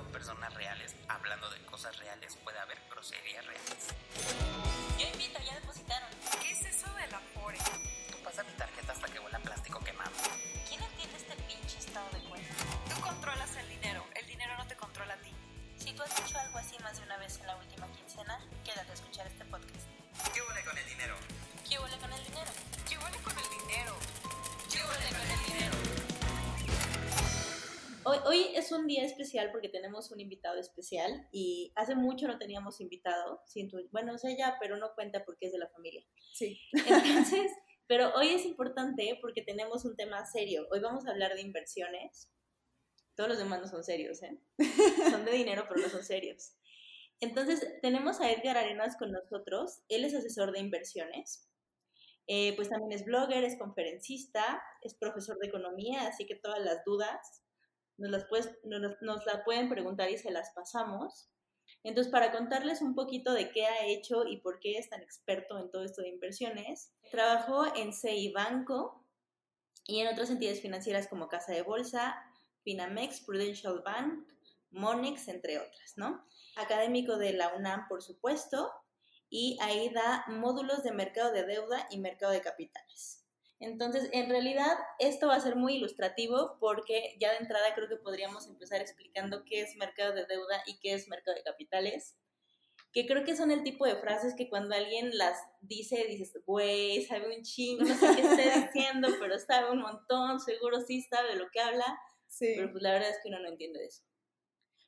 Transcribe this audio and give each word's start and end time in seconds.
son 0.00 0.10
personas 0.10 0.54
especial 29.30 29.52
porque 29.52 29.68
tenemos 29.68 30.10
un 30.10 30.20
invitado 30.20 30.58
especial 30.58 31.28
y 31.30 31.72
hace 31.76 31.94
mucho 31.94 32.26
no 32.26 32.38
teníamos 32.38 32.80
invitado. 32.80 33.40
Siento, 33.46 33.78
bueno, 33.92 34.16
es 34.16 34.24
ella, 34.24 34.56
pero 34.60 34.76
no 34.76 34.92
cuenta 34.94 35.24
porque 35.24 35.46
es 35.46 35.52
de 35.52 35.58
la 35.58 35.68
familia. 35.68 36.04
Sí. 36.34 36.60
Entonces, 36.72 37.52
pero 37.86 38.12
hoy 38.16 38.28
es 38.30 38.44
importante 38.44 39.16
porque 39.20 39.42
tenemos 39.42 39.84
un 39.84 39.96
tema 39.96 40.26
serio. 40.26 40.66
Hoy 40.72 40.80
vamos 40.80 41.06
a 41.06 41.10
hablar 41.10 41.34
de 41.34 41.42
inversiones. 41.42 42.32
Todos 43.14 43.30
los 43.30 43.38
demás 43.38 43.60
no 43.60 43.68
son 43.68 43.84
serios, 43.84 44.22
¿eh? 44.22 44.36
Son 45.10 45.24
de 45.24 45.32
dinero, 45.32 45.66
pero 45.68 45.80
no 45.80 45.88
son 45.88 46.02
serios. 46.02 46.56
Entonces, 47.20 47.64
tenemos 47.82 48.20
a 48.20 48.32
Edgar 48.32 48.56
Arenas 48.56 48.96
con 48.96 49.12
nosotros. 49.12 49.82
Él 49.88 50.04
es 50.04 50.14
asesor 50.14 50.52
de 50.52 50.60
inversiones. 50.60 51.46
Eh, 52.26 52.54
pues 52.56 52.68
también 52.68 52.92
es 52.92 53.04
blogger, 53.04 53.44
es 53.44 53.58
conferencista, 53.58 54.62
es 54.82 54.94
profesor 54.94 55.38
de 55.38 55.48
economía, 55.48 56.06
así 56.06 56.26
que 56.26 56.36
todas 56.36 56.60
las 56.60 56.84
dudas 56.84 57.42
nos 58.00 58.10
las, 58.10 58.26
nos 59.00 59.26
la 59.26 59.44
pueden 59.44 59.68
preguntar 59.68 60.10
y 60.10 60.18
se 60.18 60.30
las 60.30 60.50
pasamos. 60.50 61.30
Entonces, 61.82 62.10
para 62.12 62.32
contarles 62.32 62.82
un 62.82 62.94
poquito 62.94 63.32
de 63.32 63.50
qué 63.50 63.66
ha 63.66 63.86
hecho 63.86 64.26
y 64.26 64.38
por 64.38 64.58
qué 64.58 64.78
es 64.78 64.90
tan 64.90 65.02
experto 65.02 65.58
en 65.58 65.70
todo 65.70 65.84
esto 65.84 66.02
de 66.02 66.08
inversiones, 66.08 66.92
trabajó 67.10 67.74
en 67.74 67.92
CI 67.92 68.32
Banco 68.32 69.06
y 69.86 70.00
en 70.00 70.08
otras 70.08 70.30
entidades 70.30 70.60
financieras 70.60 71.08
como 71.08 71.28
Casa 71.28 71.52
de 71.52 71.62
Bolsa, 71.62 72.22
Finamex, 72.64 73.22
Prudential 73.22 73.82
Bank, 73.84 74.28
Monex, 74.70 75.28
entre 75.28 75.58
otras, 75.58 75.94
¿no? 75.96 76.24
Académico 76.56 77.16
de 77.16 77.32
la 77.32 77.54
UNAM, 77.54 77.88
por 77.88 78.02
supuesto, 78.02 78.70
y 79.30 79.58
ahí 79.60 79.90
da 79.90 80.24
módulos 80.28 80.82
de 80.82 80.92
mercado 80.92 81.32
de 81.32 81.44
deuda 81.44 81.86
y 81.90 81.98
mercado 81.98 82.32
de 82.32 82.40
capitales. 82.40 83.19
Entonces, 83.60 84.08
en 84.12 84.30
realidad, 84.30 84.72
esto 84.98 85.28
va 85.28 85.34
a 85.36 85.40
ser 85.40 85.54
muy 85.54 85.74
ilustrativo 85.76 86.56
porque 86.58 87.14
ya 87.20 87.30
de 87.32 87.36
entrada 87.38 87.74
creo 87.74 87.88
que 87.88 87.96
podríamos 87.96 88.46
empezar 88.46 88.80
explicando 88.80 89.44
qué 89.44 89.60
es 89.60 89.76
mercado 89.76 90.14
de 90.14 90.24
deuda 90.24 90.62
y 90.66 90.78
qué 90.80 90.94
es 90.94 91.08
mercado 91.08 91.36
de 91.36 91.42
capitales, 91.42 92.16
que 92.92 93.06
creo 93.06 93.22
que 93.22 93.36
son 93.36 93.50
el 93.50 93.62
tipo 93.62 93.84
de 93.86 93.96
frases 93.96 94.34
que 94.34 94.48
cuando 94.48 94.74
alguien 94.74 95.16
las 95.16 95.38
dice, 95.60 96.06
dices, 96.08 96.32
güey, 96.46 97.04
sabe 97.04 97.36
un 97.36 97.42
chingo, 97.44 97.84
no 97.84 97.94
sé 97.94 98.06
qué 98.16 98.22
esté 98.22 98.60
diciendo, 98.72 99.08
pero 99.20 99.38
sabe 99.38 99.70
un 99.70 99.82
montón, 99.82 100.40
seguro 100.40 100.80
sí 100.80 101.02
sabe 101.02 101.36
lo 101.36 101.48
que 101.50 101.60
habla, 101.60 101.98
Sí. 102.26 102.52
pero 102.56 102.70
pues 102.70 102.82
la 102.82 102.92
verdad 102.92 103.10
es 103.10 103.18
que 103.22 103.28
uno 103.28 103.40
no 103.40 103.48
entiende 103.48 103.80
de 103.80 103.86
eso. 103.86 104.02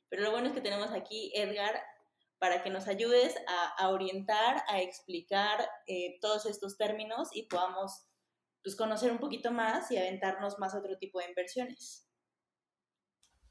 Pero 0.09 0.23
lo 0.23 0.31
bueno 0.31 0.47
es 0.47 0.53
que 0.53 0.61
tenemos 0.61 0.91
aquí, 0.91 1.31
Edgar, 1.35 1.83
para 2.39 2.63
que 2.63 2.69
nos 2.69 2.87
ayudes 2.87 3.35
a, 3.47 3.67
a 3.83 3.89
orientar, 3.89 4.63
a 4.67 4.81
explicar 4.81 5.69
eh, 5.87 6.17
todos 6.21 6.45
estos 6.45 6.77
términos 6.77 7.29
y 7.33 7.43
podamos 7.43 8.05
pues, 8.63 8.75
conocer 8.75 9.11
un 9.11 9.19
poquito 9.19 9.51
más 9.51 9.91
y 9.91 9.97
aventarnos 9.97 10.57
más 10.57 10.73
a 10.73 10.79
otro 10.79 10.97
tipo 10.97 11.19
de 11.19 11.27
inversiones. 11.27 12.07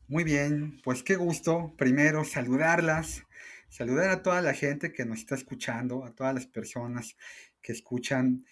Muy 0.08 0.24
bien, 0.24 0.80
pues 0.82 1.02
qué 1.02 1.16
gusto 1.16 1.74
primero 1.78 2.24
saludarlas, 2.24 3.22
saludar 3.68 4.10
a 4.10 4.22
toda 4.22 4.42
la 4.42 4.52
gente 4.52 4.92
que 4.92 5.04
nos 5.04 5.20
está 5.20 5.34
escuchando, 5.34 6.04
a 6.04 6.14
todas 6.14 6.34
las 6.34 6.46
personas 6.46 7.16
que 7.62 7.72
escuchan 7.72 8.44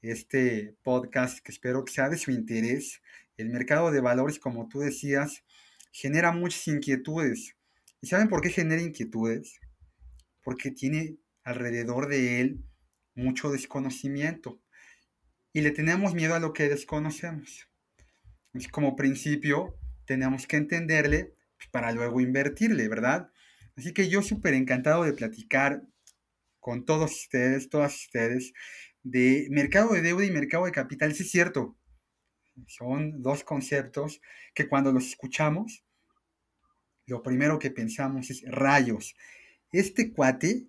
este 0.00 0.76
podcast, 0.82 1.38
que 1.38 1.52
espero 1.52 1.84
que 1.84 1.92
sea 1.92 2.08
de 2.08 2.18
su 2.18 2.30
interés. 2.30 3.00
El 3.36 3.50
mercado 3.50 3.90
de 3.90 4.00
valores, 4.00 4.38
como 4.38 4.68
tú 4.68 4.80
decías, 4.80 5.44
genera 5.92 6.32
muchas 6.32 6.66
inquietudes. 6.68 7.56
¿Y 8.00 8.08
saben 8.08 8.28
por 8.28 8.40
qué 8.40 8.50
genera 8.50 8.82
inquietudes? 8.82 9.60
Porque 10.42 10.70
tiene 10.70 11.16
alrededor 11.44 12.08
de 12.08 12.40
él 12.40 12.64
mucho 13.14 13.50
desconocimiento 13.50 14.60
y 15.54 15.62
le 15.62 15.70
tenemos 15.70 16.14
miedo 16.14 16.34
a 16.34 16.40
lo 16.40 16.52
que 16.52 16.68
desconocemos. 16.68 17.68
Es 18.52 18.68
como 18.68 18.96
principio, 18.96 19.78
tenemos 20.04 20.46
que 20.46 20.56
entenderle 20.56 21.32
pues, 21.56 21.68
para 21.70 21.92
luego 21.92 22.20
invertirle, 22.20 22.88
¿verdad? 22.88 23.30
Así 23.76 23.94
que 23.94 24.08
yo 24.08 24.20
súper 24.20 24.54
encantado 24.54 25.04
de 25.04 25.12
platicar 25.12 25.82
con 26.58 26.84
todos 26.84 27.12
ustedes, 27.12 27.70
todas 27.70 27.94
ustedes, 27.94 28.52
de 29.04 29.46
mercado 29.50 29.94
de 29.94 30.02
deuda 30.02 30.24
y 30.24 30.30
mercado 30.32 30.64
de 30.66 30.72
capital. 30.72 31.14
Sí 31.14 31.22
es 31.22 31.30
cierto, 31.30 31.76
son 32.66 33.22
dos 33.22 33.44
conceptos 33.44 34.20
que 34.54 34.68
cuando 34.68 34.92
los 34.92 35.06
escuchamos, 35.06 35.84
lo 37.06 37.22
primero 37.22 37.60
que 37.60 37.70
pensamos 37.70 38.28
es 38.30 38.42
rayos. 38.46 39.14
Este 39.70 40.12
cuate 40.12 40.66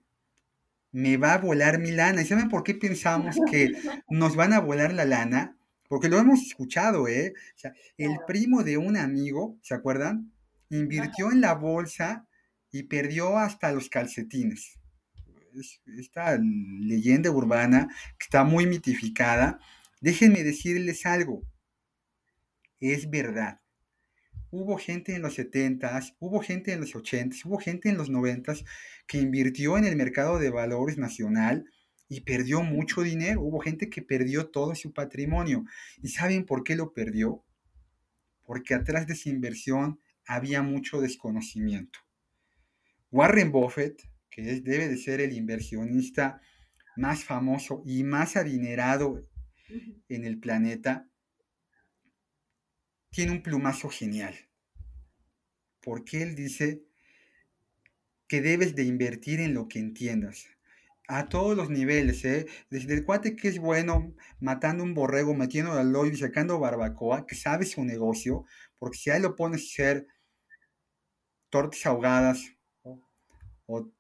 me 1.01 1.17
va 1.17 1.33
a 1.33 1.37
volar 1.39 1.79
mi 1.79 1.91
lana. 1.91 2.21
¿Y 2.21 2.25
saben 2.25 2.49
por 2.49 2.63
qué 2.63 2.73
pensamos 2.75 3.35
que 3.51 3.71
nos 4.09 4.35
van 4.35 4.53
a 4.53 4.59
volar 4.59 4.93
la 4.93 5.05
lana? 5.05 5.57
Porque 5.89 6.09
lo 6.09 6.17
hemos 6.17 6.41
escuchado, 6.41 7.07
¿eh? 7.07 7.33
O 7.55 7.57
sea, 7.59 7.73
el 7.97 8.17
primo 8.27 8.63
de 8.63 8.77
un 8.77 8.97
amigo, 8.97 9.57
¿se 9.61 9.73
acuerdan? 9.75 10.31
Invirtió 10.69 11.31
en 11.31 11.41
la 11.41 11.53
bolsa 11.53 12.27
y 12.71 12.83
perdió 12.83 13.37
hasta 13.37 13.71
los 13.71 13.89
calcetines. 13.89 14.79
Es- 15.53 15.81
esta 15.97 16.37
leyenda 16.39 17.29
urbana 17.31 17.87
que 18.17 18.25
está 18.25 18.43
muy 18.43 18.65
mitificada. 18.65 19.59
Déjenme 20.01 20.43
decirles 20.43 21.05
algo. 21.05 21.41
Es 22.79 23.09
verdad. 23.09 23.59
Hubo 24.51 24.77
gente 24.77 25.15
en 25.15 25.21
los 25.21 25.37
70s, 25.37 26.15
hubo 26.19 26.39
gente 26.39 26.71
en 26.73 26.79
los 26.79 26.95
80s, 26.95 27.45
hubo 27.45 27.57
gente 27.57 27.89
en 27.89 27.97
los 27.97 28.09
90s 28.09 28.63
que 29.07 29.17
invirtió 29.19 29.77
en 29.77 29.85
el 29.85 29.95
mercado 29.95 30.39
de 30.39 30.49
valores 30.49 30.97
nacional 30.97 31.65
y 32.07 32.21
perdió 32.21 32.61
mucho 32.61 33.01
dinero. 33.01 33.41
Hubo 33.41 33.59
gente 33.59 33.89
que 33.89 34.01
perdió 34.01 34.49
todo 34.49 34.75
su 34.75 34.93
patrimonio. 34.93 35.65
¿Y 36.01 36.09
saben 36.09 36.45
por 36.45 36.63
qué 36.63 36.75
lo 36.75 36.93
perdió? 36.93 37.43
Porque 38.43 38.75
atrás 38.75 39.07
de 39.07 39.13
esa 39.13 39.29
inversión 39.29 39.99
había 40.25 40.61
mucho 40.61 41.01
desconocimiento. 41.01 41.99
Warren 43.11 43.51
Buffett, 43.51 44.01
que 44.29 44.51
es- 44.51 44.63
debe 44.63 44.87
de 44.87 44.97
ser 44.97 45.21
el 45.21 45.33
inversionista 45.33 46.41
más 46.95 47.23
famoso 47.23 47.81
y 47.85 48.03
más 48.03 48.35
adinerado 48.37 49.27
en 50.09 50.25
el 50.25 50.39
planeta, 50.39 51.09
tiene 53.15 53.31
un 53.31 53.41
plumazo 53.41 53.87
genial. 53.87 54.35
Porque 55.81 56.21
él 56.21 56.35
dice 56.35 56.83
que 58.27 58.41
debes 58.41 58.75
de 58.75 58.83
invertir 58.83 59.39
en 59.39 59.53
lo 59.53 59.69
que 59.69 59.79
entiendas. 59.79 60.47
A 61.07 61.29
todos 61.29 61.55
los 61.55 61.69
niveles, 61.69 62.25
¿eh? 62.25 62.45
Desde 62.69 62.93
el 62.93 63.05
cuate 63.05 63.37
que 63.37 63.47
es 63.47 63.57
bueno 63.57 64.13
matando 64.41 64.83
un 64.83 64.93
borrego, 64.93 65.33
metiendo 65.33 65.71
al 65.71 65.95
hoyo 65.95 66.11
y 66.11 66.17
sacando 66.17 66.59
barbacoa, 66.59 67.25
que 67.25 67.35
sabe 67.35 67.65
su 67.65 67.85
negocio, 67.85 68.43
porque 68.79 68.97
si 68.97 69.11
ahí 69.11 69.21
lo 69.21 69.37
pones 69.37 69.61
a 69.61 69.63
hacer 69.63 70.07
tortas 71.49 71.85
ahogadas 71.85 72.43
o, 72.83 73.93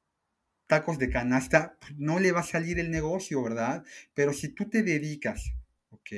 tacos 0.67 0.97
de 0.97 1.09
canasta, 1.09 1.77
pues 1.79 1.93
no 1.95 2.19
le 2.19 2.33
va 2.33 2.41
a 2.41 2.43
salir 2.43 2.79
el 2.79 2.91
negocio, 2.91 3.41
¿verdad? 3.41 3.85
Pero 4.13 4.33
si 4.33 4.49
tú 4.49 4.67
te 4.67 4.83
dedicas, 4.83 5.53
¿ok? 5.89 6.11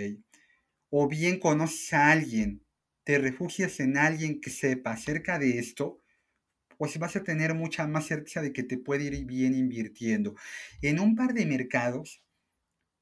O 0.89 1.07
bien 1.07 1.39
conoces 1.39 1.93
a 1.93 2.11
alguien, 2.11 2.66
te 3.07 3.17
refugias 3.19 3.79
en 3.79 3.97
alguien 3.97 4.41
que 4.41 4.49
sepa 4.49 4.91
acerca 4.91 5.39
de 5.39 5.59
esto, 5.59 6.01
pues 6.77 6.99
vas 6.99 7.15
a 7.15 7.23
tener 7.23 7.53
mucha 7.53 7.87
más 7.87 8.05
certeza 8.05 8.41
de 8.41 8.51
que 8.51 8.63
te 8.63 8.77
puede 8.77 9.05
ir 9.05 9.23
bien 9.23 9.55
invirtiendo. 9.55 10.35
En 10.81 10.99
un 10.99 11.15
par 11.15 11.33
de 11.33 11.45
mercados 11.45 12.21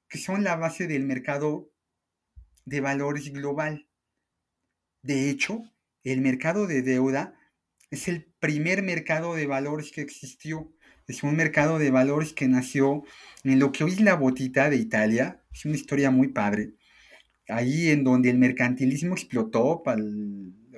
que 0.08 0.20
son 0.20 0.44
la 0.44 0.58
base 0.58 0.86
del 0.86 1.06
mercado 1.06 1.72
de 2.66 2.82
valores 2.82 3.34
global. 3.34 3.90
De 5.02 5.32
hecho, 5.32 5.64
el 6.04 6.22
mercado 6.22 6.68
de 6.68 6.84
deuda 6.84 7.34
es 7.90 8.08
el 8.08 8.32
primer 8.40 8.84
mercado 8.84 9.34
de 9.34 9.48
valores 9.48 9.92
que 9.92 10.02
existió. 10.02 10.72
Es 11.08 11.24
un 11.24 11.36
mercado 11.36 11.80
de 11.80 11.90
valores 11.90 12.32
que 12.32 12.48
nació 12.48 13.06
en 13.44 13.58
lo 13.58 13.72
que 13.72 13.84
hoy 13.84 13.94
es 13.94 14.02
la 14.02 14.14
botita 14.14 14.70
de 14.70 14.76
Italia. 14.76 15.44
Es 15.52 15.66
una 15.66 15.74
historia 15.74 16.12
muy 16.12 16.28
padre. 16.28 16.76
Ahí 17.48 17.90
en 17.90 18.04
donde 18.04 18.30
el 18.30 18.38
mercantilismo 18.38 19.14
explotó, 19.14 19.84
para 19.84 20.02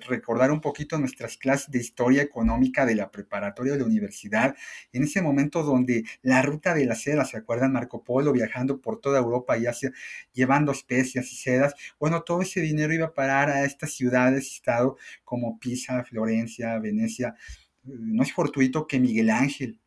recordar 0.08 0.52
un 0.52 0.62
poquito 0.62 0.98
nuestras 0.98 1.38
clases 1.38 1.72
de 1.72 1.80
historia 1.80 2.22
económica 2.22 2.86
de 2.86 2.96
la 2.96 3.12
preparatoria 3.12 3.74
de 3.74 3.80
la 3.80 3.86
universidad, 3.86 4.56
en 4.94 5.04
ese 5.04 5.22
momento 5.22 5.64
donde 5.64 6.04
la 6.22 6.42
ruta 6.42 6.74
de 6.74 6.86
la 6.86 6.96
seda, 6.96 7.26
¿se 7.26 7.38
acuerdan? 7.38 7.74
Marco 7.74 8.04
Polo 8.04 8.32
viajando 8.32 8.80
por 8.80 9.00
toda 9.00 9.20
Europa 9.20 9.58
y 9.58 9.66
Asia, 9.66 9.92
llevando 10.34 10.72
especias 10.72 11.32
y 11.32 11.36
sedas. 11.36 11.74
Bueno, 12.00 12.22
todo 12.22 12.42
ese 12.42 12.62
dinero 12.62 12.94
iba 12.94 13.08
a 13.08 13.14
parar 13.14 13.50
a 13.50 13.66
estas 13.66 13.94
ciudades, 13.94 14.48
estado 14.48 14.98
como 15.24 15.60
Pisa, 15.60 16.04
Florencia, 16.04 16.78
Venecia, 16.80 17.36
no 17.84 18.24
es 18.24 18.34
fortuito 18.34 18.86
que 18.88 19.00
Miguel 19.00 19.30
Ángel 19.30 19.80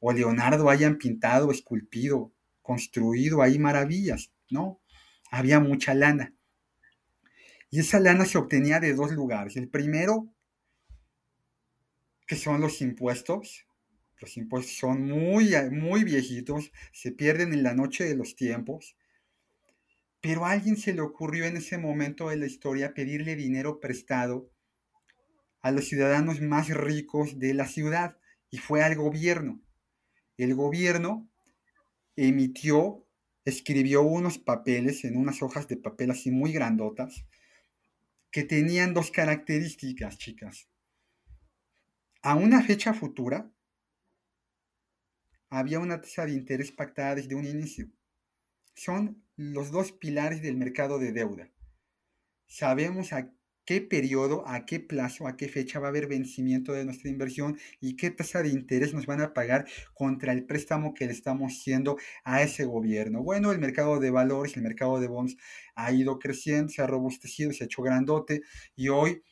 o 0.00 0.12
Leonardo 0.12 0.68
hayan 0.68 0.98
pintado, 0.98 1.50
esculpido, 1.50 2.32
construido 2.60 3.42
ahí 3.42 3.58
maravillas, 3.58 4.30
¿no? 4.50 4.80
Había 5.30 5.60
mucha 5.60 5.94
lana. 5.94 6.34
Y 7.70 7.80
esa 7.80 8.00
lana 8.00 8.24
se 8.24 8.38
obtenía 8.38 8.80
de 8.80 8.94
dos 8.94 9.12
lugares. 9.12 9.56
El 9.56 9.68
primero, 9.68 10.32
que 12.26 12.36
son 12.36 12.60
los 12.60 12.80
impuestos. 12.80 13.66
Los 14.20 14.36
impuestos 14.36 14.76
son 14.76 15.02
muy, 15.02 15.52
muy 15.70 16.04
viejitos, 16.04 16.72
se 16.92 17.12
pierden 17.12 17.52
en 17.52 17.62
la 17.62 17.74
noche 17.74 18.04
de 18.04 18.16
los 18.16 18.34
tiempos. 18.34 18.96
Pero 20.20 20.46
a 20.46 20.52
alguien 20.52 20.76
se 20.76 20.94
le 20.94 21.02
ocurrió 21.02 21.44
en 21.44 21.56
ese 21.56 21.78
momento 21.78 22.30
de 22.30 22.36
la 22.36 22.46
historia 22.46 22.94
pedirle 22.94 23.36
dinero 23.36 23.78
prestado 23.78 24.50
a 25.60 25.70
los 25.70 25.88
ciudadanos 25.88 26.40
más 26.40 26.68
ricos 26.68 27.38
de 27.38 27.52
la 27.52 27.66
ciudad 27.66 28.16
y 28.50 28.58
fue 28.58 28.82
al 28.82 28.94
gobierno. 28.94 29.60
El 30.36 30.54
gobierno 30.54 31.28
emitió, 32.16 33.05
escribió 33.46 34.02
unos 34.02 34.38
papeles 34.38 35.04
en 35.04 35.16
unas 35.16 35.40
hojas 35.40 35.68
de 35.68 35.76
papel 35.76 36.10
así 36.10 36.30
muy 36.30 36.52
grandotas 36.52 37.24
que 38.30 38.42
tenían 38.42 38.92
dos 38.92 39.10
características, 39.10 40.18
chicas. 40.18 40.68
A 42.22 42.34
una 42.34 42.62
fecha 42.62 42.92
futura 42.92 43.50
había 45.48 45.78
una 45.78 46.00
tasa 46.00 46.26
de 46.26 46.32
interés 46.32 46.72
pactada 46.72 47.14
desde 47.14 47.36
un 47.36 47.46
inicio. 47.46 47.88
Son 48.74 49.22
los 49.36 49.70
dos 49.70 49.92
pilares 49.92 50.42
del 50.42 50.56
mercado 50.56 50.98
de 50.98 51.12
deuda. 51.12 51.48
Sabemos 52.46 53.12
a 53.12 53.30
qué 53.66 53.80
periodo, 53.80 54.46
a 54.48 54.64
qué 54.64 54.80
plazo, 54.80 55.26
a 55.26 55.36
qué 55.36 55.48
fecha 55.48 55.80
va 55.80 55.88
a 55.88 55.90
haber 55.90 56.06
vencimiento 56.06 56.72
de 56.72 56.84
nuestra 56.84 57.10
inversión 57.10 57.58
y 57.80 57.96
qué 57.96 58.10
tasa 58.10 58.42
de 58.42 58.48
interés 58.48 58.94
nos 58.94 59.06
van 59.06 59.20
a 59.20 59.34
pagar 59.34 59.66
contra 59.92 60.32
el 60.32 60.46
préstamo 60.46 60.94
que 60.94 61.06
le 61.06 61.12
estamos 61.12 61.52
haciendo 61.52 61.98
a 62.24 62.42
ese 62.42 62.64
gobierno. 62.64 63.22
Bueno, 63.22 63.50
el 63.52 63.58
mercado 63.58 63.98
de 63.98 64.10
valores, 64.10 64.56
el 64.56 64.62
mercado 64.62 65.00
de 65.00 65.08
bonds 65.08 65.36
ha 65.74 65.92
ido 65.92 66.18
creciendo, 66.18 66.72
se 66.72 66.80
ha 66.80 66.86
robustecido, 66.86 67.52
se 67.52 67.64
ha 67.64 67.66
hecho 67.66 67.82
grandote 67.82 68.42
y 68.76 68.88
hoy 68.88 69.22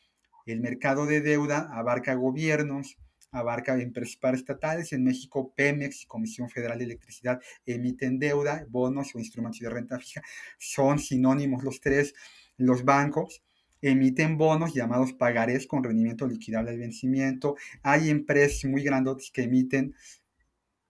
el 0.46 0.60
mercado 0.60 1.06
de 1.06 1.20
deuda 1.20 1.70
abarca 1.72 2.14
gobiernos, 2.14 2.98
abarca 3.30 3.80
empresas 3.80 4.16
paraestatales. 4.16 4.92
En 4.92 5.04
México, 5.04 5.54
Pemex 5.56 6.02
y 6.02 6.06
Comisión 6.06 6.50
Federal 6.50 6.78
de 6.78 6.84
Electricidad 6.84 7.40
emiten 7.64 8.18
deuda, 8.18 8.66
bonos 8.68 9.14
o 9.14 9.18
instrumentos 9.18 9.60
de 9.60 9.70
renta 9.70 9.98
fija. 9.98 10.22
Son 10.58 10.98
sinónimos 10.98 11.62
los 11.62 11.80
tres. 11.80 12.14
Los 12.56 12.84
bancos 12.84 13.42
emiten 13.90 14.36
bonos 14.36 14.74
llamados 14.74 15.12
pagarés 15.12 15.66
con 15.66 15.84
rendimiento 15.84 16.26
liquidable 16.26 16.70
al 16.70 16.78
vencimiento. 16.78 17.56
Hay 17.82 18.10
empresas 18.10 18.64
muy 18.64 18.82
grandes 18.82 19.30
que 19.30 19.42
emiten 19.42 19.94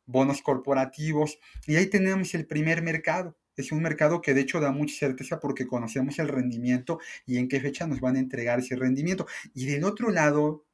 bonos 0.06 0.42
corporativos 0.42 1.38
y 1.66 1.76
ahí 1.76 1.86
tenemos 1.86 2.34
el 2.34 2.46
primer 2.46 2.82
mercado. 2.82 3.36
Es 3.56 3.70
un 3.72 3.82
mercado 3.82 4.20
que 4.20 4.34
de 4.34 4.40
hecho 4.40 4.60
da 4.60 4.72
mucha 4.72 4.94
certeza 4.96 5.38
porque 5.38 5.66
conocemos 5.66 6.18
el 6.18 6.28
rendimiento 6.28 6.98
y 7.26 7.38
en 7.38 7.48
qué 7.48 7.60
fecha 7.60 7.86
nos 7.86 8.00
van 8.00 8.16
a 8.16 8.20
entregar 8.20 8.58
ese 8.58 8.76
rendimiento. 8.76 9.26
Y 9.54 9.66
del 9.66 9.84
otro 9.84 10.10
lado 10.10 10.64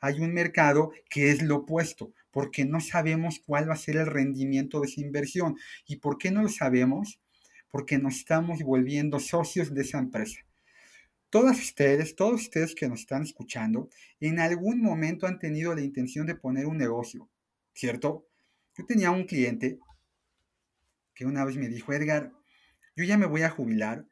hay 0.00 0.20
un 0.20 0.34
mercado 0.34 0.92
que 1.08 1.30
es 1.30 1.42
lo 1.42 1.58
opuesto, 1.58 2.12
porque 2.32 2.64
no 2.64 2.80
sabemos 2.80 3.40
cuál 3.46 3.68
va 3.68 3.74
a 3.74 3.76
ser 3.76 3.96
el 3.96 4.06
rendimiento 4.06 4.80
de 4.80 4.88
esa 4.88 5.00
inversión. 5.00 5.56
¿Y 5.86 5.96
por 5.96 6.18
qué 6.18 6.30
no 6.30 6.42
lo 6.42 6.48
sabemos? 6.48 7.20
Porque 7.70 7.98
nos 7.98 8.16
estamos 8.16 8.62
volviendo 8.62 9.20
socios 9.20 9.72
de 9.72 9.82
esa 9.82 9.98
empresa. 9.98 10.40
Todas 11.32 11.58
ustedes, 11.58 12.14
todos 12.14 12.42
ustedes 12.42 12.74
que 12.74 12.86
nos 12.90 13.00
están 13.00 13.22
escuchando, 13.22 13.88
en 14.20 14.38
algún 14.38 14.82
momento 14.82 15.26
han 15.26 15.38
tenido 15.38 15.74
la 15.74 15.80
intención 15.80 16.26
de 16.26 16.34
poner 16.34 16.66
un 16.66 16.76
negocio, 16.76 17.30
¿cierto? 17.72 18.26
Yo 18.76 18.84
tenía 18.84 19.10
un 19.10 19.24
cliente 19.24 19.78
que 21.14 21.24
una 21.24 21.46
vez 21.46 21.56
me 21.56 21.70
dijo, 21.70 21.90
Edgar, 21.94 22.34
yo 22.94 23.04
ya 23.04 23.16
me 23.16 23.24
voy 23.24 23.40
a 23.44 23.48
jubilar 23.48 24.04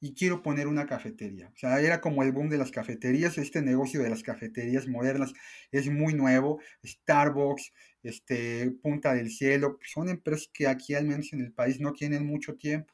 y 0.00 0.14
quiero 0.14 0.42
poner 0.42 0.66
una 0.66 0.86
cafetería. 0.86 1.52
O 1.54 1.56
sea, 1.56 1.80
era 1.80 2.00
como 2.00 2.24
el 2.24 2.32
boom 2.32 2.48
de 2.48 2.58
las 2.58 2.72
cafeterías, 2.72 3.38
este 3.38 3.62
negocio 3.62 4.02
de 4.02 4.10
las 4.10 4.24
cafeterías 4.24 4.88
modernas 4.88 5.32
es 5.70 5.88
muy 5.88 6.14
nuevo, 6.14 6.60
Starbucks, 6.84 7.72
este, 8.02 8.72
Punta 8.82 9.14
del 9.14 9.30
Cielo, 9.30 9.78
son 9.84 10.08
empresas 10.08 10.50
que 10.52 10.66
aquí 10.66 10.94
al 10.94 11.04
menos 11.04 11.32
en 11.32 11.42
el 11.42 11.52
país 11.52 11.78
no 11.78 11.92
tienen 11.92 12.26
mucho 12.26 12.56
tiempo. 12.56 12.92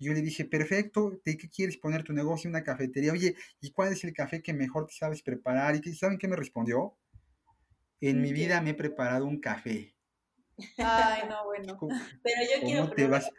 Y 0.00 0.06
yo 0.06 0.14
le 0.14 0.22
dije, 0.22 0.46
perfecto, 0.46 1.20
¿de 1.24 1.36
qué 1.36 1.48
quieres 1.50 1.76
poner 1.76 2.02
tu 2.02 2.14
negocio? 2.14 2.48
Una 2.48 2.64
cafetería. 2.64 3.12
Oye, 3.12 3.36
¿y 3.60 3.70
cuál 3.70 3.92
es 3.92 4.02
el 4.02 4.14
café 4.14 4.42
que 4.42 4.54
mejor 4.54 4.86
te 4.86 4.94
sabes 4.94 5.22
preparar? 5.22 5.76
¿Y 5.76 5.94
saben 5.94 6.16
qué 6.16 6.26
me 6.26 6.36
respondió? 6.36 6.96
En 8.00 8.22
mi 8.22 8.32
vida 8.32 8.62
me 8.62 8.70
he 8.70 8.74
preparado 8.74 9.26
un 9.26 9.38
café. 9.38 9.94
Ay, 10.78 11.28
no, 11.28 11.44
bueno. 11.44 11.78
Pero 12.22 12.42
yo 12.42 12.66
quiero 12.66 12.82
¿Cómo 12.84 12.94
te 12.94 13.06
vas? 13.06 13.30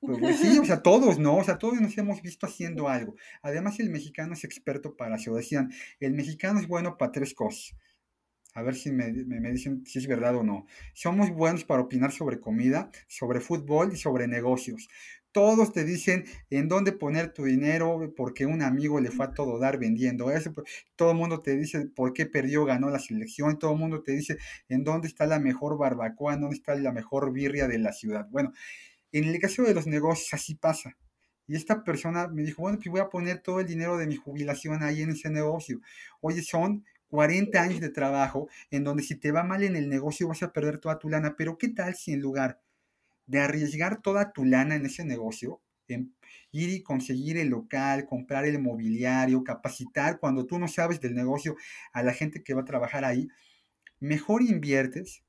Pues, 0.00 0.18
pues, 0.18 0.40
sí, 0.40 0.58
o 0.58 0.64
sea, 0.64 0.82
todos, 0.82 1.20
¿no? 1.20 1.36
O 1.36 1.44
sea, 1.44 1.56
todos 1.56 1.80
nos 1.80 1.96
hemos 1.96 2.20
visto 2.20 2.46
haciendo 2.46 2.88
algo. 2.88 3.14
Además, 3.42 3.78
el 3.78 3.90
mexicano 3.90 4.34
es 4.34 4.42
experto 4.42 4.96
para 4.96 5.14
eso. 5.14 5.34
Decían, 5.34 5.72
el 6.00 6.14
mexicano 6.14 6.58
es 6.58 6.66
bueno 6.66 6.96
para 6.96 7.12
tres 7.12 7.32
cosas. 7.32 7.76
A 8.56 8.62
ver 8.62 8.74
si 8.74 8.90
me, 8.90 9.12
me, 9.12 9.52
dicen 9.52 9.84
si 9.84 9.98
es 9.98 10.06
verdad 10.06 10.34
o 10.34 10.42
no. 10.42 10.66
Somos 10.94 11.30
buenos 11.30 11.64
para 11.64 11.82
opinar 11.82 12.10
sobre 12.10 12.40
comida, 12.40 12.90
sobre 13.06 13.40
fútbol 13.40 13.92
y 13.92 13.96
sobre 13.96 14.26
negocios. 14.28 14.88
Todos 15.36 15.70
te 15.70 15.84
dicen 15.84 16.24
en 16.48 16.66
dónde 16.66 16.92
poner 16.92 17.34
tu 17.34 17.44
dinero 17.44 18.10
porque 18.16 18.46
un 18.46 18.62
amigo 18.62 19.00
le 19.00 19.10
fue 19.10 19.26
a 19.26 19.34
todo 19.34 19.58
dar 19.58 19.78
vendiendo 19.78 20.30
eso. 20.30 20.50
Todo 20.96 21.10
el 21.10 21.18
mundo 21.18 21.42
te 21.42 21.54
dice 21.58 21.88
por 21.94 22.14
qué 22.14 22.24
perdió, 22.24 22.64
ganó 22.64 22.88
la 22.88 22.98
selección. 22.98 23.58
Todo 23.58 23.72
el 23.72 23.78
mundo 23.78 24.02
te 24.02 24.12
dice 24.12 24.38
en 24.70 24.82
dónde 24.82 25.08
está 25.08 25.26
la 25.26 25.38
mejor 25.38 25.76
barbacoa, 25.76 26.32
en 26.32 26.40
dónde 26.40 26.56
está 26.56 26.74
la 26.76 26.90
mejor 26.90 27.34
birria 27.34 27.68
de 27.68 27.78
la 27.78 27.92
ciudad. 27.92 28.26
Bueno, 28.30 28.54
en 29.12 29.24
el 29.24 29.38
caso 29.38 29.62
de 29.64 29.74
los 29.74 29.86
negocios 29.86 30.32
así 30.32 30.54
pasa. 30.54 30.96
Y 31.46 31.54
esta 31.54 31.84
persona 31.84 32.28
me 32.28 32.42
dijo, 32.42 32.62
bueno, 32.62 32.78
pues 32.78 32.88
voy 32.88 33.00
a 33.00 33.10
poner 33.10 33.40
todo 33.40 33.60
el 33.60 33.66
dinero 33.66 33.98
de 33.98 34.06
mi 34.06 34.16
jubilación 34.16 34.82
ahí 34.82 35.02
en 35.02 35.10
ese 35.10 35.28
negocio. 35.28 35.82
Oye, 36.22 36.40
son 36.40 36.82
40 37.08 37.60
años 37.60 37.80
de 37.82 37.90
trabajo 37.90 38.48
en 38.70 38.84
donde 38.84 39.02
si 39.02 39.16
te 39.16 39.32
va 39.32 39.44
mal 39.44 39.62
en 39.62 39.76
el 39.76 39.90
negocio 39.90 40.28
vas 40.28 40.42
a 40.42 40.54
perder 40.54 40.78
toda 40.78 40.98
tu 40.98 41.10
lana. 41.10 41.34
Pero 41.36 41.58
¿qué 41.58 41.68
tal 41.68 41.94
si 41.94 42.14
en 42.14 42.20
lugar 42.20 42.58
de 43.26 43.40
arriesgar 43.40 44.00
toda 44.02 44.32
tu 44.32 44.44
lana 44.44 44.76
en 44.76 44.86
ese 44.86 45.04
negocio, 45.04 45.60
en 45.88 46.14
ir 46.52 46.70
y 46.70 46.82
conseguir 46.82 47.36
el 47.36 47.48
local, 47.48 48.06
comprar 48.06 48.44
el 48.44 48.60
mobiliario, 48.60 49.44
capacitar 49.44 50.18
cuando 50.18 50.46
tú 50.46 50.58
no 50.58 50.68
sabes 50.68 51.00
del 51.00 51.14
negocio 51.14 51.56
a 51.92 52.02
la 52.02 52.12
gente 52.12 52.42
que 52.42 52.54
va 52.54 52.62
a 52.62 52.64
trabajar 52.64 53.04
ahí, 53.04 53.28
mejor 54.00 54.42
inviertes 54.42 55.22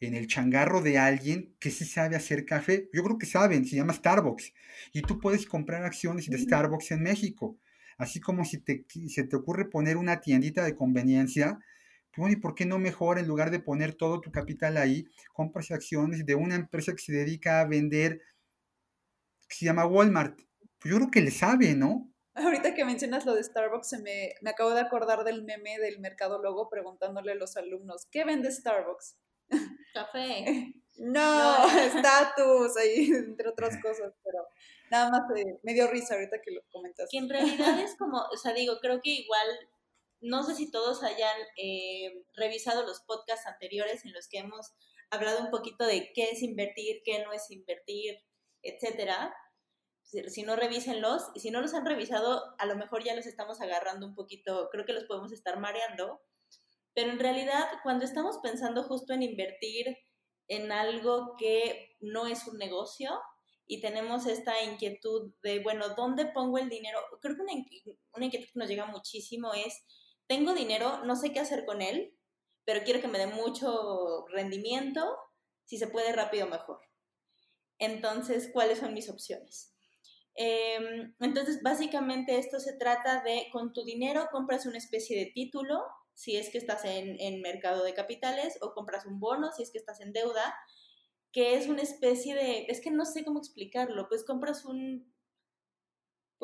en 0.00 0.14
el 0.14 0.26
changarro 0.26 0.80
de 0.82 0.98
alguien 0.98 1.54
que 1.58 1.70
sí 1.70 1.84
sabe 1.84 2.16
hacer 2.16 2.44
café. 2.44 2.88
Yo 2.92 3.02
creo 3.02 3.18
que 3.18 3.26
saben, 3.26 3.64
se 3.64 3.76
llama 3.76 3.92
Starbucks. 3.92 4.52
Y 4.92 5.02
tú 5.02 5.18
puedes 5.18 5.46
comprar 5.46 5.84
acciones 5.84 6.28
de 6.28 6.38
Starbucks 6.38 6.92
en 6.92 7.02
México. 7.02 7.58
Así 7.96 8.20
como 8.20 8.44
si 8.44 8.58
te, 8.58 8.84
se 9.08 9.24
te 9.24 9.36
ocurre 9.36 9.66
poner 9.66 9.96
una 9.96 10.20
tiendita 10.20 10.64
de 10.64 10.74
conveniencia, 10.74 11.58
¿y 12.16 12.36
por 12.36 12.54
qué 12.54 12.66
no 12.66 12.78
mejor 12.78 13.18
en 13.18 13.28
lugar 13.28 13.50
de 13.50 13.60
poner 13.60 13.94
todo 13.94 14.20
tu 14.20 14.30
capital 14.30 14.76
ahí, 14.76 15.06
compras 15.32 15.70
acciones 15.70 16.24
de 16.24 16.34
una 16.34 16.54
empresa 16.54 16.92
que 16.92 17.02
se 17.02 17.12
dedica 17.12 17.60
a 17.60 17.66
vender, 17.66 18.20
que 19.48 19.56
se 19.56 19.64
llama 19.64 19.86
Walmart? 19.86 20.38
Pues 20.78 20.92
yo 20.92 20.96
creo 20.98 21.10
que 21.10 21.20
le 21.20 21.30
sabe, 21.30 21.74
¿no? 21.74 22.10
Ahorita 22.34 22.74
que 22.74 22.84
mencionas 22.84 23.26
lo 23.26 23.34
de 23.34 23.44
Starbucks, 23.44 23.88
se 23.88 24.00
me, 24.00 24.34
me 24.42 24.50
acabo 24.50 24.70
de 24.70 24.80
acordar 24.80 25.22
del 25.24 25.44
meme 25.44 25.78
del 25.78 26.00
mercadólogo 26.00 26.68
preguntándole 26.68 27.32
a 27.32 27.36
los 27.36 27.56
alumnos, 27.56 28.06
¿qué 28.10 28.24
vende 28.24 28.50
Starbucks? 28.50 29.16
Café. 29.94 30.74
No, 30.96 31.66
estatus, 31.76 32.76
ahí, 32.76 33.10
entre 33.10 33.48
otras 33.48 33.76
cosas, 33.82 34.12
pero 34.22 34.46
nada 34.90 35.10
más 35.10 35.22
me 35.62 35.74
dio 35.74 35.88
risa 35.88 36.14
ahorita 36.14 36.40
que 36.40 36.52
lo 36.52 36.62
comentas. 36.70 37.08
Que 37.10 37.18
en 37.18 37.28
realidad 37.28 37.80
es 37.80 37.96
como, 37.96 38.18
o 38.18 38.36
sea, 38.36 38.52
digo, 38.52 38.78
creo 38.80 39.00
que 39.02 39.10
igual, 39.10 39.46
no 40.24 40.42
sé 40.42 40.54
si 40.54 40.70
todos 40.70 41.02
hayan 41.02 41.36
eh, 41.56 42.24
revisado 42.34 42.86
los 42.86 43.00
podcasts 43.00 43.46
anteriores 43.46 44.04
en 44.04 44.12
los 44.12 44.28
que 44.28 44.38
hemos 44.38 44.72
hablado 45.10 45.40
un 45.40 45.50
poquito 45.50 45.84
de 45.86 46.12
qué 46.12 46.30
es 46.30 46.42
invertir, 46.42 47.02
qué 47.04 47.22
no 47.24 47.32
es 47.32 47.50
invertir, 47.50 48.18
etcétera. 48.62 49.34
Si 50.02 50.42
no, 50.42 50.54
revísenlos. 50.54 51.30
Y 51.34 51.40
si 51.40 51.50
no 51.50 51.60
los 51.60 51.74
han 51.74 51.86
revisado, 51.86 52.54
a 52.58 52.66
lo 52.66 52.76
mejor 52.76 53.02
ya 53.02 53.16
los 53.16 53.26
estamos 53.26 53.60
agarrando 53.60 54.06
un 54.06 54.14
poquito, 54.14 54.68
creo 54.70 54.84
que 54.84 54.92
los 54.92 55.04
podemos 55.04 55.32
estar 55.32 55.58
mareando 55.58 56.20
pero 56.94 57.10
en 57.10 57.18
realidad, 57.18 57.64
cuando 57.82 58.04
estamos 58.04 58.38
pensando 58.38 58.84
justo 58.84 59.12
en 59.12 59.22
invertir 59.22 59.98
en 60.46 60.70
algo 60.70 61.34
que 61.36 61.96
no 62.00 62.26
es 62.26 62.46
un 62.46 62.56
negocio 62.56 63.10
y 63.66 63.80
tenemos 63.80 64.26
esta 64.26 64.62
inquietud 64.62 65.32
de, 65.42 65.60
bueno, 65.60 65.88
¿dónde 65.96 66.26
pongo 66.26 66.58
el 66.58 66.68
dinero? 66.68 67.00
Creo 67.20 67.34
que 67.34 67.42
una, 67.42 67.52
una 68.14 68.26
inquietud 68.26 68.46
que 68.52 68.58
nos 68.58 68.68
llega 68.68 68.86
muchísimo 68.86 69.52
es, 69.54 69.84
tengo 70.26 70.54
dinero, 70.54 71.04
no 71.04 71.16
sé 71.16 71.32
qué 71.32 71.40
hacer 71.40 71.64
con 71.64 71.82
él, 71.82 72.16
pero 72.64 72.82
quiero 72.84 73.00
que 73.00 73.08
me 73.08 73.18
dé 73.18 73.26
mucho 73.26 74.26
rendimiento, 74.28 75.16
si 75.64 75.78
se 75.78 75.86
puede 75.86 76.12
rápido 76.12 76.46
mejor. 76.46 76.80
Entonces, 77.78 78.50
¿cuáles 78.52 78.78
son 78.78 78.94
mis 78.94 79.08
opciones? 79.10 79.74
Em, 80.34 81.14
entonces, 81.20 81.62
básicamente 81.62 82.38
esto 82.38 82.58
se 82.58 82.76
trata 82.76 83.22
de, 83.22 83.46
con 83.52 83.72
tu 83.72 83.84
dinero 83.84 84.28
compras 84.32 84.66
una 84.66 84.78
especie 84.78 85.18
de 85.18 85.30
título, 85.32 85.82
si 86.14 86.36
es 86.36 86.50
que 86.50 86.58
estás 86.58 86.84
en, 86.84 87.20
en 87.20 87.40
mercado 87.40 87.84
de 87.84 87.94
capitales, 87.94 88.58
o 88.60 88.72
compras 88.72 89.06
un 89.06 89.20
bono, 89.20 89.50
si 89.52 89.62
es 89.62 89.70
que 89.70 89.78
estás 89.78 90.00
en 90.00 90.12
deuda, 90.12 90.54
que 91.32 91.56
es 91.56 91.68
una 91.68 91.82
especie 91.82 92.34
de, 92.34 92.66
es 92.68 92.80
que 92.80 92.90
no 92.90 93.04
sé 93.04 93.24
cómo 93.24 93.40
explicarlo, 93.40 94.08
pues 94.08 94.24
compras 94.24 94.64
un, 94.64 95.13